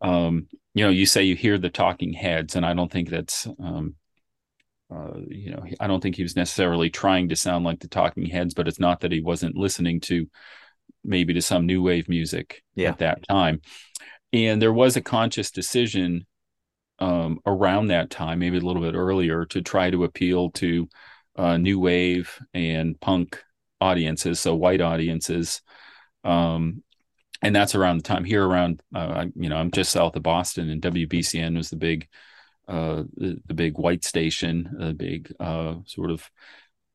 [0.00, 3.46] um, you know you say you hear the talking heads and I don't think that's
[3.62, 3.94] um,
[4.94, 8.26] uh, you know I don't think he was necessarily trying to sound like the talking
[8.26, 10.28] heads but it's not that he wasn't listening to
[11.04, 12.90] maybe to some new wave music Yeah.
[12.90, 13.60] at that time
[14.32, 16.26] and there was a conscious decision
[16.98, 20.88] um, around that time, maybe a little bit earlier, to try to appeal to
[21.36, 23.42] uh, new wave and punk
[23.80, 25.62] audiences, so white audiences.
[26.24, 26.82] Um,
[27.42, 30.70] and that's around the time here around, uh, you know, I'm just south of Boston,
[30.70, 32.08] and WBCN was the big,
[32.68, 36.30] uh, the, the big white station, the big uh, sort of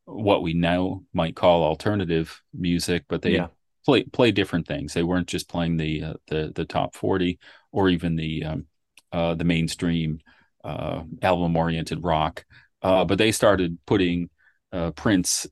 [0.05, 3.47] what we now might call alternative music, but they Yeah.
[3.85, 4.93] play play different things.
[4.93, 7.39] They weren't just playing the uh, the the top forty
[7.71, 8.65] or even the um,
[9.11, 10.19] uh, the mainstream
[10.63, 12.45] uh, album oriented rock,
[12.81, 14.29] uh, but they started putting
[14.71, 15.47] uh, Prince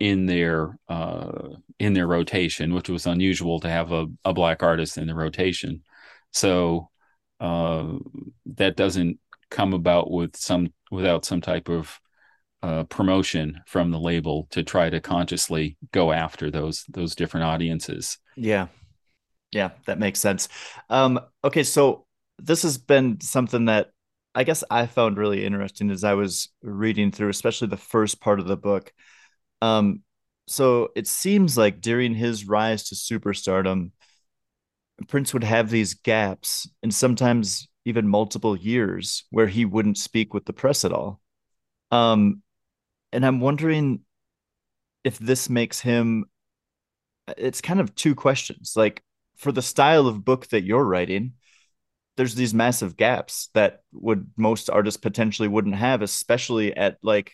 [0.00, 4.98] in their uh, in their rotation, which was unusual to have a, a black artist
[4.98, 5.82] in the rotation.
[6.32, 6.90] So
[7.40, 7.86] uh,
[8.56, 9.18] that doesn't
[9.50, 11.98] come about with some without some type of
[12.62, 18.18] uh, promotion from the label to try to consciously go after those those different audiences.
[18.36, 18.68] Yeah.
[19.50, 20.48] Yeah, that makes sense.
[20.90, 22.04] Um, okay, so
[22.38, 23.90] this has been something that
[24.34, 28.40] I guess I found really interesting as I was reading through, especially the first part
[28.40, 28.92] of the book.
[29.62, 30.02] Um,
[30.46, 33.90] so it seems like during his rise to superstardom,
[35.06, 40.44] Prince would have these gaps and sometimes even multiple years where he wouldn't speak with
[40.44, 41.20] the press at all.
[41.90, 42.42] Um,
[43.12, 44.00] and I'm wondering
[45.04, 46.26] if this makes him
[47.36, 48.74] it's kind of two questions.
[48.76, 49.02] Like
[49.36, 51.34] for the style of book that you're writing,
[52.16, 57.32] there's these massive gaps that would most artists potentially wouldn't have, especially at like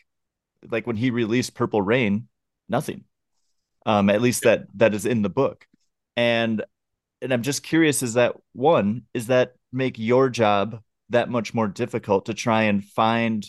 [0.70, 2.28] like when he released Purple Rain,
[2.68, 3.04] nothing.
[3.86, 5.66] Um, at least that that is in the book.
[6.16, 6.64] And
[7.20, 11.68] and I'm just curious, is that one, is that make your job that much more
[11.68, 13.44] difficult to try and find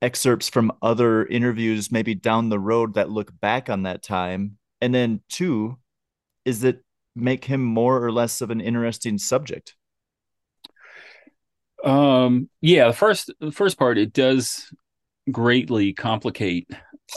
[0.00, 4.94] excerpts from other interviews maybe down the road that look back on that time and
[4.94, 5.76] then two
[6.44, 6.84] is that
[7.16, 9.74] make him more or less of an interesting subject
[11.84, 14.72] Um, yeah, the first the first part it does
[15.30, 16.68] greatly complicate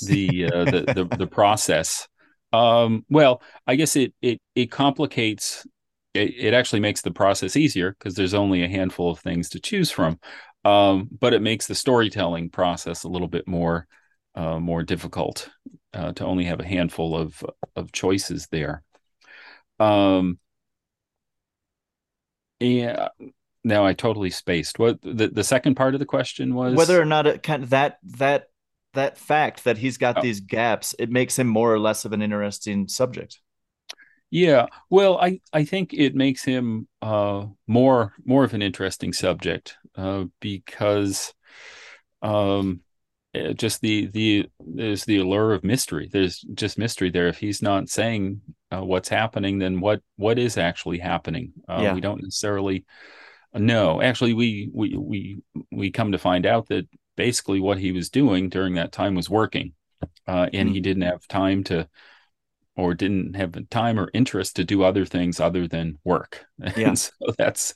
[0.06, 2.08] the uh, the, the the process.
[2.54, 5.66] Um, well, I guess it it it complicates.
[6.14, 9.60] It, it actually makes the process easier because there's only a handful of things to
[9.60, 10.20] choose from.
[10.64, 13.88] Um, but it makes the storytelling process a little bit more
[14.36, 15.50] uh, more difficult
[15.94, 17.44] uh, to only have a handful of
[17.76, 18.84] of choices there.
[19.80, 20.38] Um,
[22.60, 23.10] yeah.
[23.64, 24.80] Now I totally spaced.
[24.80, 26.76] What the, the second part of the question was?
[26.76, 28.48] whether or not it kind of that that
[28.94, 30.22] that fact that he's got Oh.
[30.22, 33.40] these gaps it makes him more or less of an interesting subject
[34.32, 39.78] Yeah, well, I I think it makes him uh more more of an interesting subject
[39.96, 41.34] uh because
[42.22, 42.82] um
[43.34, 46.10] eh, just the the there's the allure of mystery.
[46.12, 47.28] There's just mystery there.
[47.28, 51.54] If he's not saying uh, what's happening, then what what is actually happening?
[51.68, 51.94] Uh, Yeah.
[51.94, 52.86] We don't necessarily
[53.54, 54.02] know.
[54.02, 58.50] Actually, we we we we come to find out that basically what he was doing
[58.50, 59.74] during that time was working,
[60.28, 61.88] uh, and he didn't have time to
[62.78, 66.46] or didn't have the time or interest to do other things other than work.
[66.76, 66.90] Yeah.
[66.90, 67.76] And so that's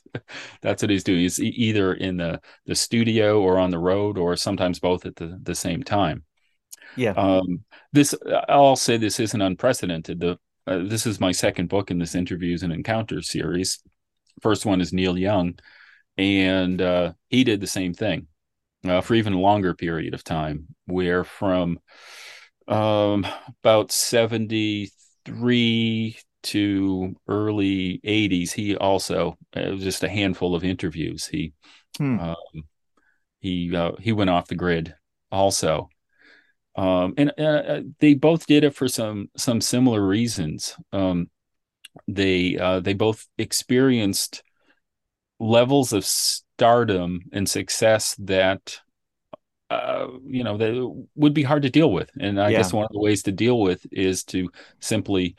[0.62, 1.20] that's what he's doing.
[1.20, 5.38] He's either in the the studio or on the road or sometimes both at the,
[5.42, 6.24] the same time.
[6.96, 8.14] yeah Um, this
[8.48, 10.20] I'll say this isn't unprecedented.
[10.20, 13.82] The uh, this is my second book in this interviews and encounters series.
[14.42, 15.58] First one is Neil Young,
[16.18, 18.26] and uh, he did the same thing
[18.86, 20.68] uh, for even a longer period of time.
[20.86, 21.78] Where from
[22.68, 23.26] um,
[23.62, 24.90] about seventy
[25.24, 31.52] three to early 80s he also it was just a handful of interviews he
[31.98, 32.16] Hmm.
[32.18, 32.36] um,
[33.40, 34.94] he uh, he went off the grid
[35.30, 35.88] also
[36.76, 41.30] um, and uh, uh, they both did it for some some similar reasons um,
[42.08, 44.42] they uh, they both experienced
[45.38, 48.80] levels of stardom and success that
[49.70, 52.52] uh, you know that would be hard to deal with and i Yeah.
[52.52, 55.34] guess one of the ways to deal with is to simply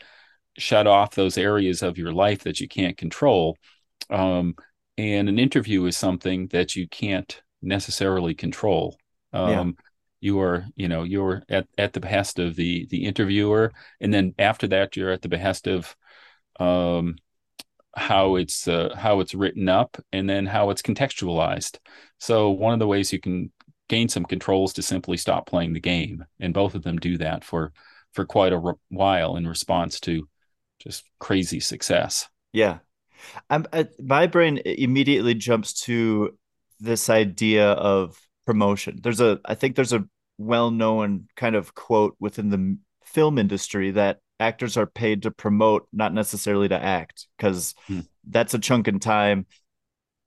[0.58, 3.56] shut off those areas of your life that you can't control.
[4.10, 4.56] Um,
[4.98, 8.96] and an interview is something that you can't necessarily control.
[9.32, 9.82] Um, Yeah.
[10.20, 14.34] You are, you know, you're at, at the behest of the the interviewer, and then
[14.38, 15.96] after that, you're at the behest of
[16.58, 17.16] um,
[17.96, 21.78] how it's uh, how it's written up, and then how it's contextualized.
[22.18, 23.50] So one of the ways you can
[23.88, 27.18] gain some control is to simply stop playing the game, and both of them do
[27.18, 27.72] that for
[28.12, 30.28] for quite a r- while in response to
[30.78, 32.28] just crazy success.
[32.52, 32.78] Yeah.
[33.50, 36.38] I'm, I, my brain immediately jumps to
[36.78, 39.00] this idea of promotion.
[39.02, 40.06] There's a, I think there's a
[40.38, 46.14] well-known kind of quote within the film industry that actors are paid to promote, not
[46.14, 48.00] necessarily to act, because Hmm.
[48.28, 49.46] that's a chunk in time.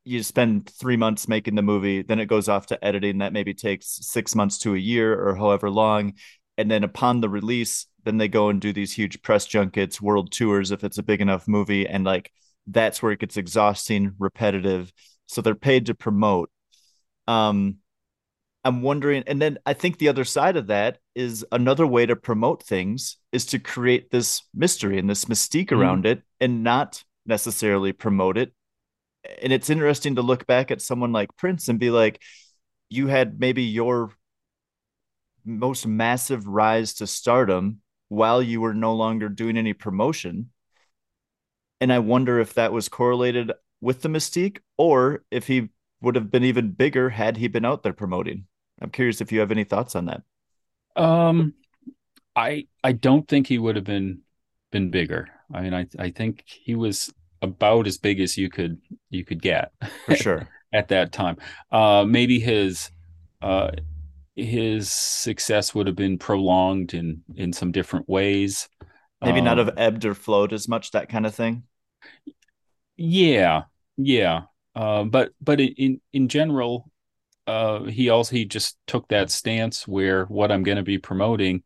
[0.04, 3.20] You spend three months making the movie, then it goes off to editing.
[3.20, 6.14] That maybe takes six months to a year or however long.
[6.58, 10.32] And then upon the release, then they go and do these huge press junkets, world
[10.32, 11.88] tours if it's a big enough movie.
[11.88, 12.32] And like
[12.68, 14.92] that's where it gets exhausting, repetitive.
[15.28, 16.50] So they're paid to promote.
[17.28, 17.78] Um,
[18.64, 22.16] I'm wondering, and then I think the other side of that is another way to
[22.16, 25.78] promote things is to create this mystery and this mystique Mhm.
[25.80, 28.54] around it and not necessarily promote it.
[29.42, 32.22] And it's interesting to look back at someone like Prince and be like,
[32.90, 34.12] you had maybe your
[35.44, 40.52] most massive rise to stardom while you were no longer doing any promotion.
[41.80, 45.70] And I wonder if that was correlated with the mystique or if he
[46.02, 48.46] would have been even bigger had he been out there promoting.
[48.82, 50.24] I'm curious if you have any thoughts on that.
[50.96, 51.54] Um,
[52.36, 54.22] I I don't think he would have been
[54.72, 55.30] been bigger.
[55.54, 59.42] I mean, I I think he was about as big as you could you could
[59.42, 59.74] get
[60.06, 60.50] For sure.
[60.74, 61.38] at that time.
[61.72, 62.92] Uh, maybe his
[63.42, 63.72] uh
[64.36, 68.70] his success would have been prolonged in in some different ways.
[69.24, 71.64] Maybe not Um, have ebbed or flowed as much, that kind of thing.
[72.98, 73.64] Yeah,
[73.98, 74.44] yeah.
[74.76, 76.90] Uh, but but in, in general,
[77.48, 81.64] uh, he also he just took that stance where what I'm going to be promoting,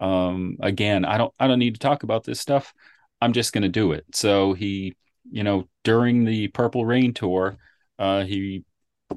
[0.00, 2.72] um, again, I don't I don't need to talk about this stuff.
[3.20, 4.04] I'm just going to do it.
[4.14, 4.96] So he,
[5.30, 7.56] you know, during the Purple Rain tour,
[7.98, 8.64] uh, he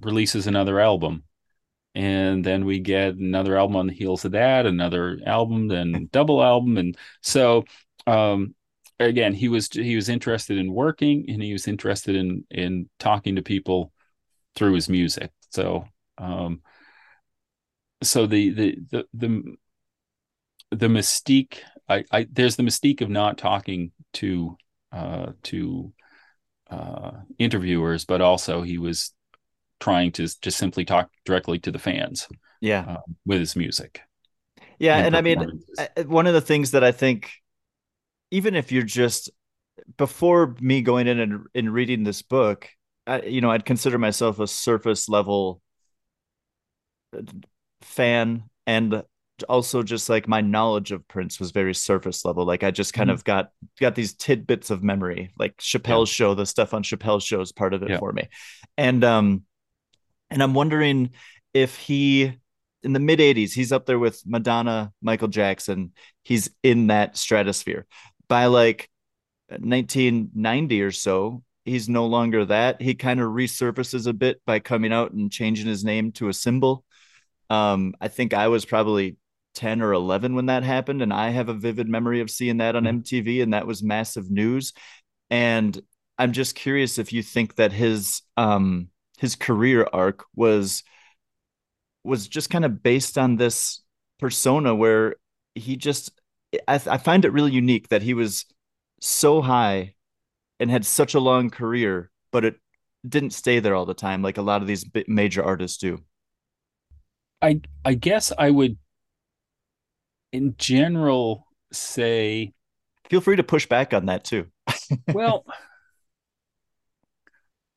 [0.02, 1.24] releases another album.
[1.96, 6.44] And then we get another album on the heels of that, another album, then double
[6.44, 7.66] album, and so
[8.06, 8.54] um,
[9.00, 13.36] again he was he was interested in working and he was interested in in talking
[13.36, 13.92] to people
[14.56, 15.86] through his music so
[16.18, 16.62] um
[18.04, 19.58] so the the the the,
[20.72, 21.60] the mystique
[21.90, 24.58] I, I there's the mystique of not talking to
[24.92, 25.94] uh to
[26.72, 29.14] uh interviewers but also he was
[29.80, 32.28] trying to just simply talk directly to the fans
[32.62, 32.88] Yeah.
[32.88, 34.02] uh, with his music
[34.80, 34.98] Yeah.
[34.98, 35.44] and And I mean,
[36.06, 37.32] one of the things that I think,
[38.32, 39.30] even if you're just
[39.98, 42.70] before me going in and, and reading this book,
[43.08, 45.62] I, you know, I'd consider myself a surface level
[47.82, 49.04] fan and
[49.48, 52.44] also just like my knowledge of Prince was very surface level.
[52.46, 53.14] Like I just kind Mhm.
[53.14, 57.40] of got got these tidbits of memory, like Chappelle's show, the stuff on Chappelle's show
[57.42, 58.00] is part of it Yeah.
[58.00, 58.28] for me.
[58.78, 59.44] And um
[60.30, 61.12] and I'm wondering
[61.54, 62.34] if he
[62.84, 65.94] in the mid 80s, he's up there with Madonna, Michael Jackson.
[66.24, 67.86] He's in that stratosphere.
[68.28, 68.90] By like
[69.50, 72.82] 1990 or so, he's no longer that.
[72.82, 76.34] He kind of resurfaces a bit by coming out and changing his name to a
[76.34, 76.84] symbol.
[77.50, 79.18] Um, I think I was probably
[79.56, 82.76] 10 or 11 when that happened, and I have a vivid memory of seeing that
[82.76, 84.74] on MTV, and that was massive news.
[85.30, 85.80] And
[86.18, 88.90] I'm just curious if you think that his um
[89.20, 90.84] his career arc was
[92.04, 93.82] was just kind of based on this
[94.20, 95.16] persona where
[95.56, 96.12] he just
[96.68, 98.46] I, I find it really unique that he was
[99.02, 99.94] so high
[100.60, 102.58] and had such a long career, but it
[103.08, 106.04] didn't stay there all the time like a lot of these major artists do.
[107.42, 108.78] I I guess I would
[110.32, 112.54] in general say
[113.10, 114.48] Feel free to push back on that too.
[115.14, 115.46] well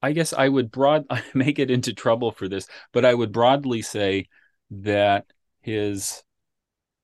[0.02, 3.32] I guess I would broad I may get into trouble for this, but I would
[3.32, 4.28] broadly say
[4.70, 5.26] that
[5.60, 6.22] his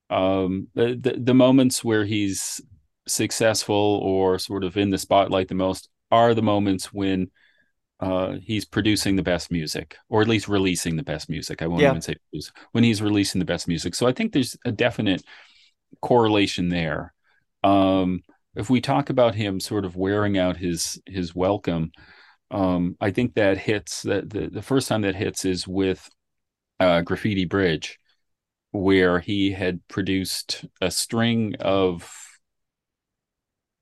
[0.08, 2.60] um the, the the moments where he's
[3.08, 7.30] successful or sort of in the spotlight the most are the moments when
[8.00, 11.62] uh he's producing the best music or at least releasing the best music.
[11.62, 11.88] I won't Yeah.
[11.88, 13.94] even say produce when he's releasing the best music.
[13.94, 15.22] So I think there's a definite
[16.00, 17.12] correlation there.
[17.62, 18.22] Um
[18.54, 21.92] if we talk about him sort of wearing out his his welcome,
[22.50, 26.08] um, I think that hits that the, the first time that hits is with
[26.80, 27.98] uh, Graffiti Bridge,
[28.72, 32.10] where he had produced a string of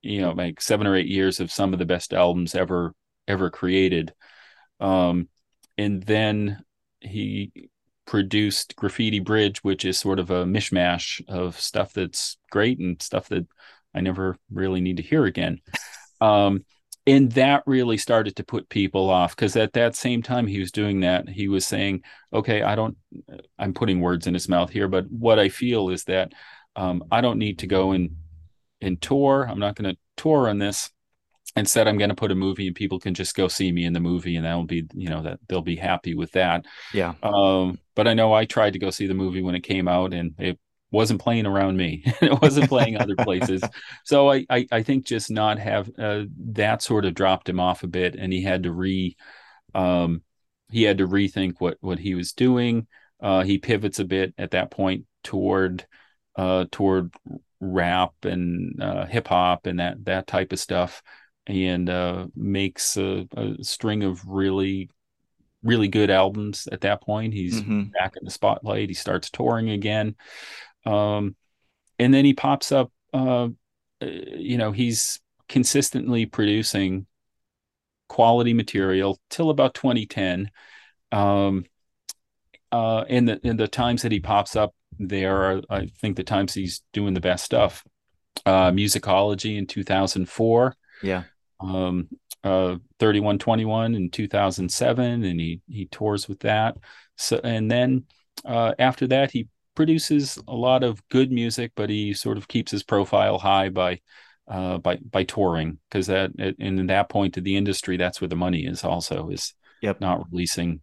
[0.03, 2.95] you know like seven or eight years of some of the best albums ever
[3.29, 4.12] ever created.
[4.81, 5.29] Um
[5.77, 6.62] and then
[7.01, 7.53] he
[8.07, 13.29] produced graffiti bridge which is sort of a mishmash of stuff that's great and stuff
[13.31, 13.47] that
[13.95, 15.61] i never really need to hear again.
[16.20, 16.64] Um
[17.07, 20.72] and that really started to put people off because at that same time he was
[20.72, 22.03] doing that he was saying
[22.33, 22.97] okay i don't
[23.59, 26.33] i'm putting words in his mouth here but what i feel is that
[26.77, 28.16] um, i don't need to go and
[28.85, 29.47] and tour.
[29.49, 30.91] I'm not going to tour on this
[31.57, 33.92] instead i'm going to put a movie and people can just go see me in
[33.92, 36.64] the movie and that'll be you know that they'll be happy with that.
[36.92, 37.14] Yeah.
[37.22, 40.12] um, but i know i tried to go see the movie when it came out
[40.12, 40.59] and it
[40.95, 42.05] wasn't playing around me.
[42.22, 43.62] It wasn't playing other places.
[44.05, 47.82] So I, I i think just not have uh, that sort of dropped him off
[47.82, 49.16] a bit and he had to re
[49.74, 50.22] um
[50.70, 52.86] he had to rethink what what he was doing.
[53.20, 55.84] Uh he pivots a bit at that point toward
[56.36, 57.12] uh toward
[57.61, 61.03] rap and uh hip hop and that that type of stuff
[61.47, 64.88] and uh makes a, a string of really
[65.62, 67.32] really good albums at that point.
[67.34, 67.90] He's Mhm.
[67.92, 68.88] back in the spotlight.
[68.90, 70.16] He starts touring again.
[70.86, 71.36] Um
[71.99, 73.49] and then he pops up uh
[74.03, 77.07] uh, you know he's consistently producing
[78.09, 80.51] quality material till about 2010
[81.12, 81.64] um
[82.72, 86.24] uh in the in the times that he pops up there are i think the
[86.24, 87.84] times he's doing the best stuff.
[88.47, 91.24] Uh musicology in 2004 Yeah.
[91.65, 92.09] Um
[92.45, 96.77] uh 3121 in 2007 and he he tours with that
[97.17, 98.05] so and then
[98.45, 102.71] uh after that he produces a lot of good music but he sort of keeps
[102.71, 104.01] his profile high by
[104.49, 108.29] uh by by touring because that and in that point of the industry that's where
[108.29, 110.01] the money is also is Yep.
[110.01, 110.81] not releasing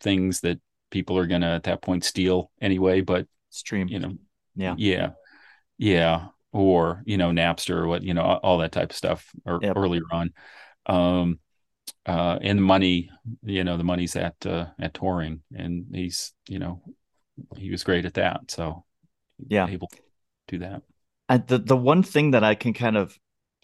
[0.00, 0.58] things that
[0.90, 3.88] people are gonna at that point steal anyway but Stream.
[3.88, 4.14] you know
[4.54, 4.74] Yeah.
[4.78, 5.10] yeah
[5.78, 6.26] yeah
[6.56, 9.76] or you know napster or what you know all that type of stuff or Yep.
[9.76, 10.32] earlier on
[10.86, 11.38] um
[12.06, 13.10] uh and the money
[13.44, 16.82] you know the money's at uh at touring and he's you know
[17.56, 18.84] he was great at that so
[19.48, 19.68] Yeah.
[19.68, 19.96] able to
[20.48, 20.82] do that
[21.28, 23.18] I, the the one thing that I can kind of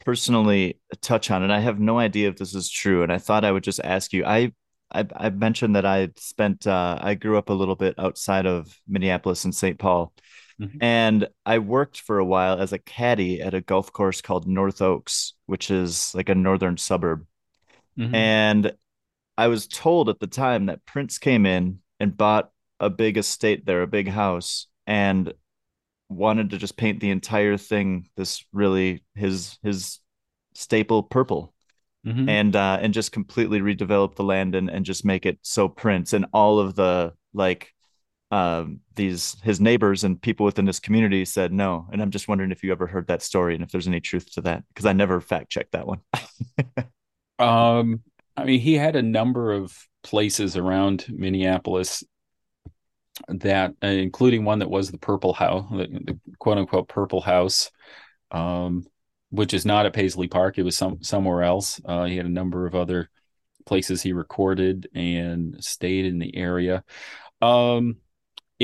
[0.04, 3.44] personally touch on, and I have no idea if this is true, and I thought
[3.44, 4.24] I would just ask you.
[4.24, 4.52] I
[4.92, 8.76] I, I mentioned that I spent uh, I grew up a little bit outside of
[8.88, 9.78] Minneapolis and St.
[9.78, 10.12] Paul,
[10.60, 10.78] Mhm.
[10.80, 14.80] and I worked for a while as a caddy at a golf course called North
[14.82, 17.26] Oaks, which is like a northern suburb.
[17.98, 18.14] Mhm.
[18.14, 18.72] And
[19.38, 22.50] I was told at the time that Prince came in and bought
[22.80, 25.32] a big estate there, a big house, and
[26.08, 30.00] wanted to just paint the entire thing this really his his
[30.54, 31.54] staple purple
[32.06, 32.28] Mhm.
[32.28, 36.12] and uh and just completely redevelop the land and and just make it so Prince
[36.12, 37.72] and all of the like
[38.32, 42.50] um these his neighbors and people within this community said no and I'm just wondering
[42.50, 44.94] if you ever heard that story and if there's any truth to that because I
[44.94, 46.00] never fact checked that one
[47.38, 48.02] Um,
[48.36, 52.04] I mean, he had a number of places around Minneapolis
[53.28, 57.70] that, uh, including one that was the Purple House, the, the quote unquote Purple House,
[58.30, 58.84] um,
[59.30, 60.58] which is not at Paisley Park.
[60.58, 61.80] It was some somewhere else.
[61.84, 63.10] Uh, he had a number of other
[63.66, 66.84] places he recorded and stayed in the area.
[67.40, 67.96] Um,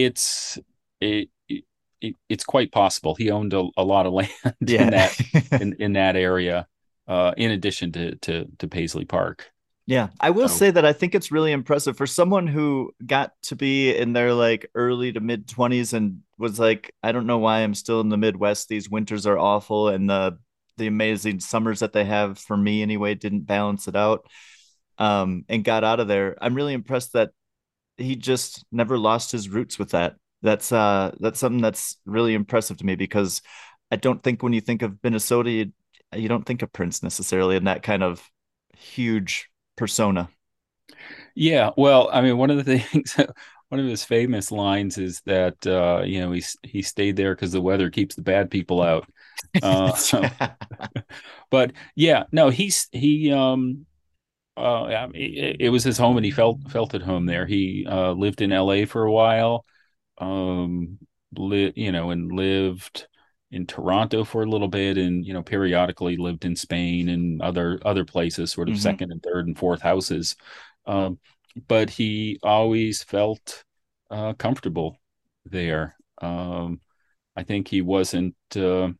[0.04, 0.58] it's
[1.00, 1.64] it, it,
[2.00, 4.30] it it's quite possible he owned a, a lot of land
[4.66, 5.20] in that
[5.60, 6.66] in, in that area
[7.06, 9.50] uh, in addition to, to to Paisley Park.
[9.86, 13.32] Yeah, I will So- say that I think it's really impressive for someone who got
[13.44, 17.38] to be in their like early to mid 20s and was like, I don't know
[17.38, 18.68] why I'm still in the Midwest.
[18.68, 20.38] These winters are awful and the
[20.76, 24.26] the amazing summers that they have for me anyway didn't balance it out.
[24.98, 26.36] Um, and got out of there.
[26.40, 27.30] I'm really impressed that
[27.98, 30.16] he just never lost his roots with that.
[30.42, 33.42] That's uh that's something that's really impressive to me because
[33.90, 35.72] I don't think when you think of Minnesota, you,
[36.14, 38.22] you don't think of Prince necessarily in that kind of
[38.76, 40.28] huge persona.
[41.34, 43.16] Yeah, well, I mean, one of the things,
[43.68, 47.52] one of his famous lines is that uh, you know he he stayed there because
[47.52, 49.08] the weather keeps the bad people out.
[49.62, 50.24] Uh, so,
[51.50, 53.86] but yeah, no, he's he um
[54.58, 57.46] uh it, it was his home and he felt felt at home there.
[57.46, 59.64] He uh lived in LA for a while.
[60.18, 60.98] Um
[61.36, 63.08] li you know, and lived
[63.50, 67.80] in Toronto for a little bit and you know, periodically lived in Spain and other
[67.84, 68.78] other places, sort of Mhm.
[68.78, 70.36] second and third and fourth houses.
[70.86, 71.18] Um
[71.68, 73.64] but he always felt
[74.10, 74.98] uh comfortable
[75.46, 75.96] there.
[76.22, 76.80] Um
[77.36, 78.90] I think he wasn't uh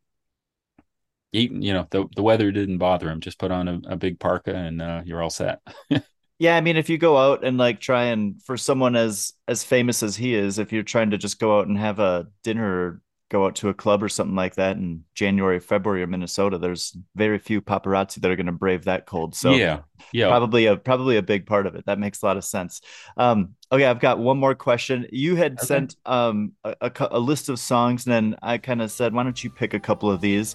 [1.32, 3.20] he, you know, the the weather didn't bother him.
[3.20, 5.60] Just put on a, a big parka and uh, you're all set.
[6.38, 9.64] Yeah, I mean, if you go out and like try and for someone as as
[9.64, 12.64] famous as he is, if you're trying to just go out and have a dinner
[12.86, 16.56] or go out to a club or something like that in January, February, or Minnesota,
[16.56, 19.34] there's very few paparazzi that are going to brave that cold.
[19.34, 19.80] So yeah,
[20.12, 20.28] yeah.
[20.28, 21.86] probably a probably a big part of it.
[21.86, 22.82] That makes a lot of sense.
[23.16, 25.08] Um, okay, I've got one more question.
[25.10, 25.66] You had Okay.
[25.66, 29.24] sent um, a, a a list of songs, and then I kind of said, "Why
[29.24, 30.54] don't you pick a couple of these?"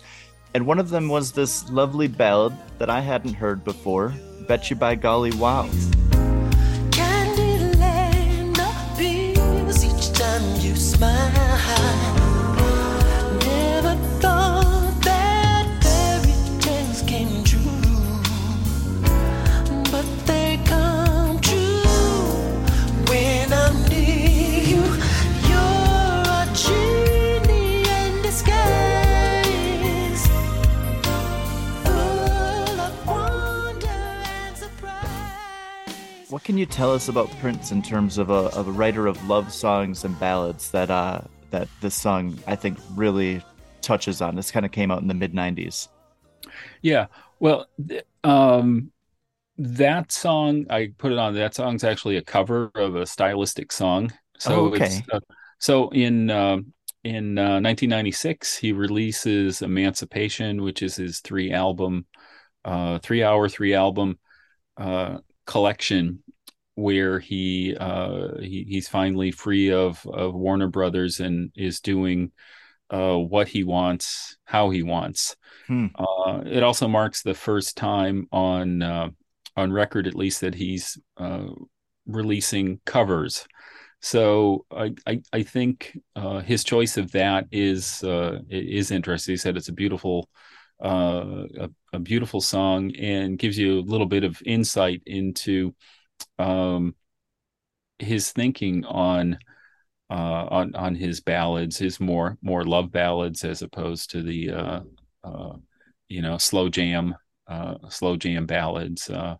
[0.53, 4.13] And one of them was this lovely ballad that I hadn't heard before.
[4.47, 5.67] Bet you by golly, wow!
[9.65, 11.42] Of each time you smile.
[36.33, 39.23] What can you tell us about Prince in terms of a, of a writer of
[39.29, 41.21] love songs and ballads that uh,
[41.51, 43.39] that this song I think really
[43.83, 44.35] touches on?
[44.35, 45.89] This kind of came out in the mid '90s.
[46.81, 47.05] Yeah.
[47.39, 47.67] Well,
[48.23, 48.91] um,
[49.59, 51.35] that song I put it on.
[51.35, 54.11] That song's actually a cover of a Stylistics song.
[54.39, 54.85] So Oh, okay.
[54.85, 55.19] it's uh,
[55.59, 56.73] so in um
[57.03, 62.07] in uh, 1996 he releases Emancipation, which is his three album,
[62.65, 64.17] uh, three hour three album
[64.77, 66.23] uh, collection,
[66.75, 72.31] where he uh, he he's finally free of of Warner Brothers and is doing
[72.89, 75.35] uh, what he wants, how he wants.
[75.67, 75.87] Hmm.
[75.95, 79.09] Uh, it also marks the first time on uh,
[79.55, 81.47] on record, at least, that he's uh,
[82.05, 83.47] releasing covers.
[84.01, 89.33] So I I, I think uh, his choice of that is uh, is interesting.
[89.33, 90.29] He said it's a beautiful
[90.83, 95.75] uh, a, a beautiful song and gives you a little bit of insight into
[96.39, 96.95] um,
[97.99, 99.37] his thinking on
[100.09, 104.79] uh, on on his ballads, his more more love ballads as opposed to the uh,
[105.23, 105.53] uh,
[106.07, 107.15] you know slow jam
[107.47, 109.35] uh, slow jam ballads, uh,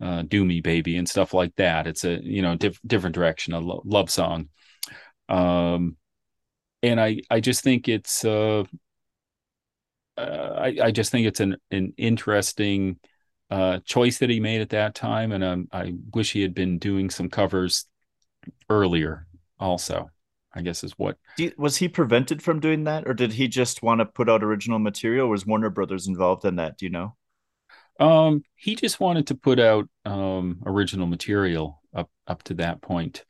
[0.00, 1.86] uh, "Do Me Baby" and stuff like that.
[1.86, 4.48] It's a you know diff- different direction, a lo- love song,
[5.28, 5.96] um,
[6.82, 8.24] and I I just think it's
[10.16, 12.98] uh, I I just think it's an an interesting
[13.50, 16.78] uh, choice that he made at that time, and um, I wish he had been
[16.78, 17.86] doing some covers
[18.68, 19.26] earlier.
[19.58, 20.10] Also,
[20.52, 23.82] I guess is what you- was he prevented from doing that, or did he just
[23.82, 25.28] want to put out original material?
[25.28, 26.78] Was Warner Brothers involved in that?
[26.78, 27.16] Do you know?
[27.98, 33.24] Um, he just wanted to put out um original material up up to that point.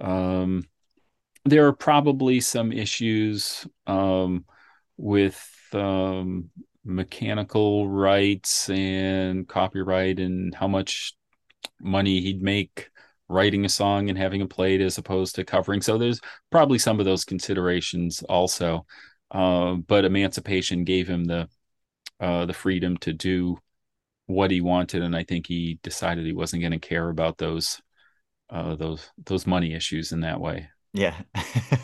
[0.00, 0.64] Um,
[1.44, 4.44] there are probably some issues um
[4.96, 5.40] with
[5.74, 6.50] um
[6.84, 11.14] mechanical rights and copyright and how much
[11.80, 12.90] money he'd make
[13.28, 15.80] writing a song and having it played as opposed to covering.
[15.80, 18.86] So there's probably some of those considerations also.
[19.30, 21.48] Uh, but Emancipation gave him the
[22.20, 23.58] uh, the freedom to do
[24.26, 27.80] what he wanted, and I think he decided he wasn't going to care about those
[28.50, 30.68] uh, those those money issues in that way.
[30.92, 31.20] Yeah.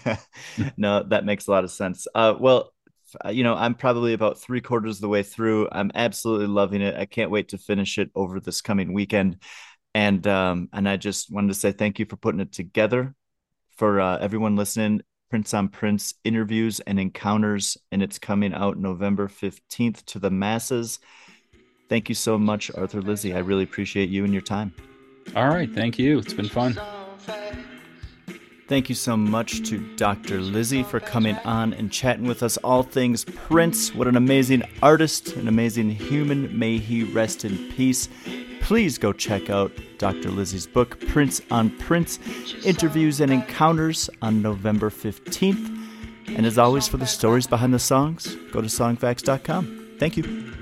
[0.77, 2.07] no, that makes a lot of sense.
[2.15, 2.73] Uh, well,
[3.31, 5.69] you know, I'm probably about three quarters of the way through.
[5.71, 6.97] I'm absolutely loving it.
[6.97, 9.39] I can't wait to finish it over this coming weekend.
[9.95, 13.15] And um, and I just wanted to say thank you for putting it together.
[13.77, 15.01] For uh, everyone listening,
[15.31, 20.99] Prince on Prince interviews and encounters, and it's coming out November 15th to the masses.
[21.89, 23.35] Thank you so much, Arthur Lizie.
[23.35, 24.75] I really appreciate you and your time.
[25.35, 26.19] All right, thank you.
[26.19, 26.79] It's been fun.
[28.73, 30.41] Thank you so much to Dr.
[30.41, 33.95] Lizie for coming on and chatting with us all things Prince.
[33.95, 36.59] What an amazing artist, an amazing human.
[36.59, 38.09] May he rest in peace.
[38.63, 40.31] Please go check out Dr.
[40.31, 42.19] Lizie's book, Prince on Prince
[42.65, 45.89] Interviews and Encounters, on November 15th.
[46.29, 49.97] And as always, for the stories behind the songs, go to songfacts.com.
[49.99, 50.62] Thank you.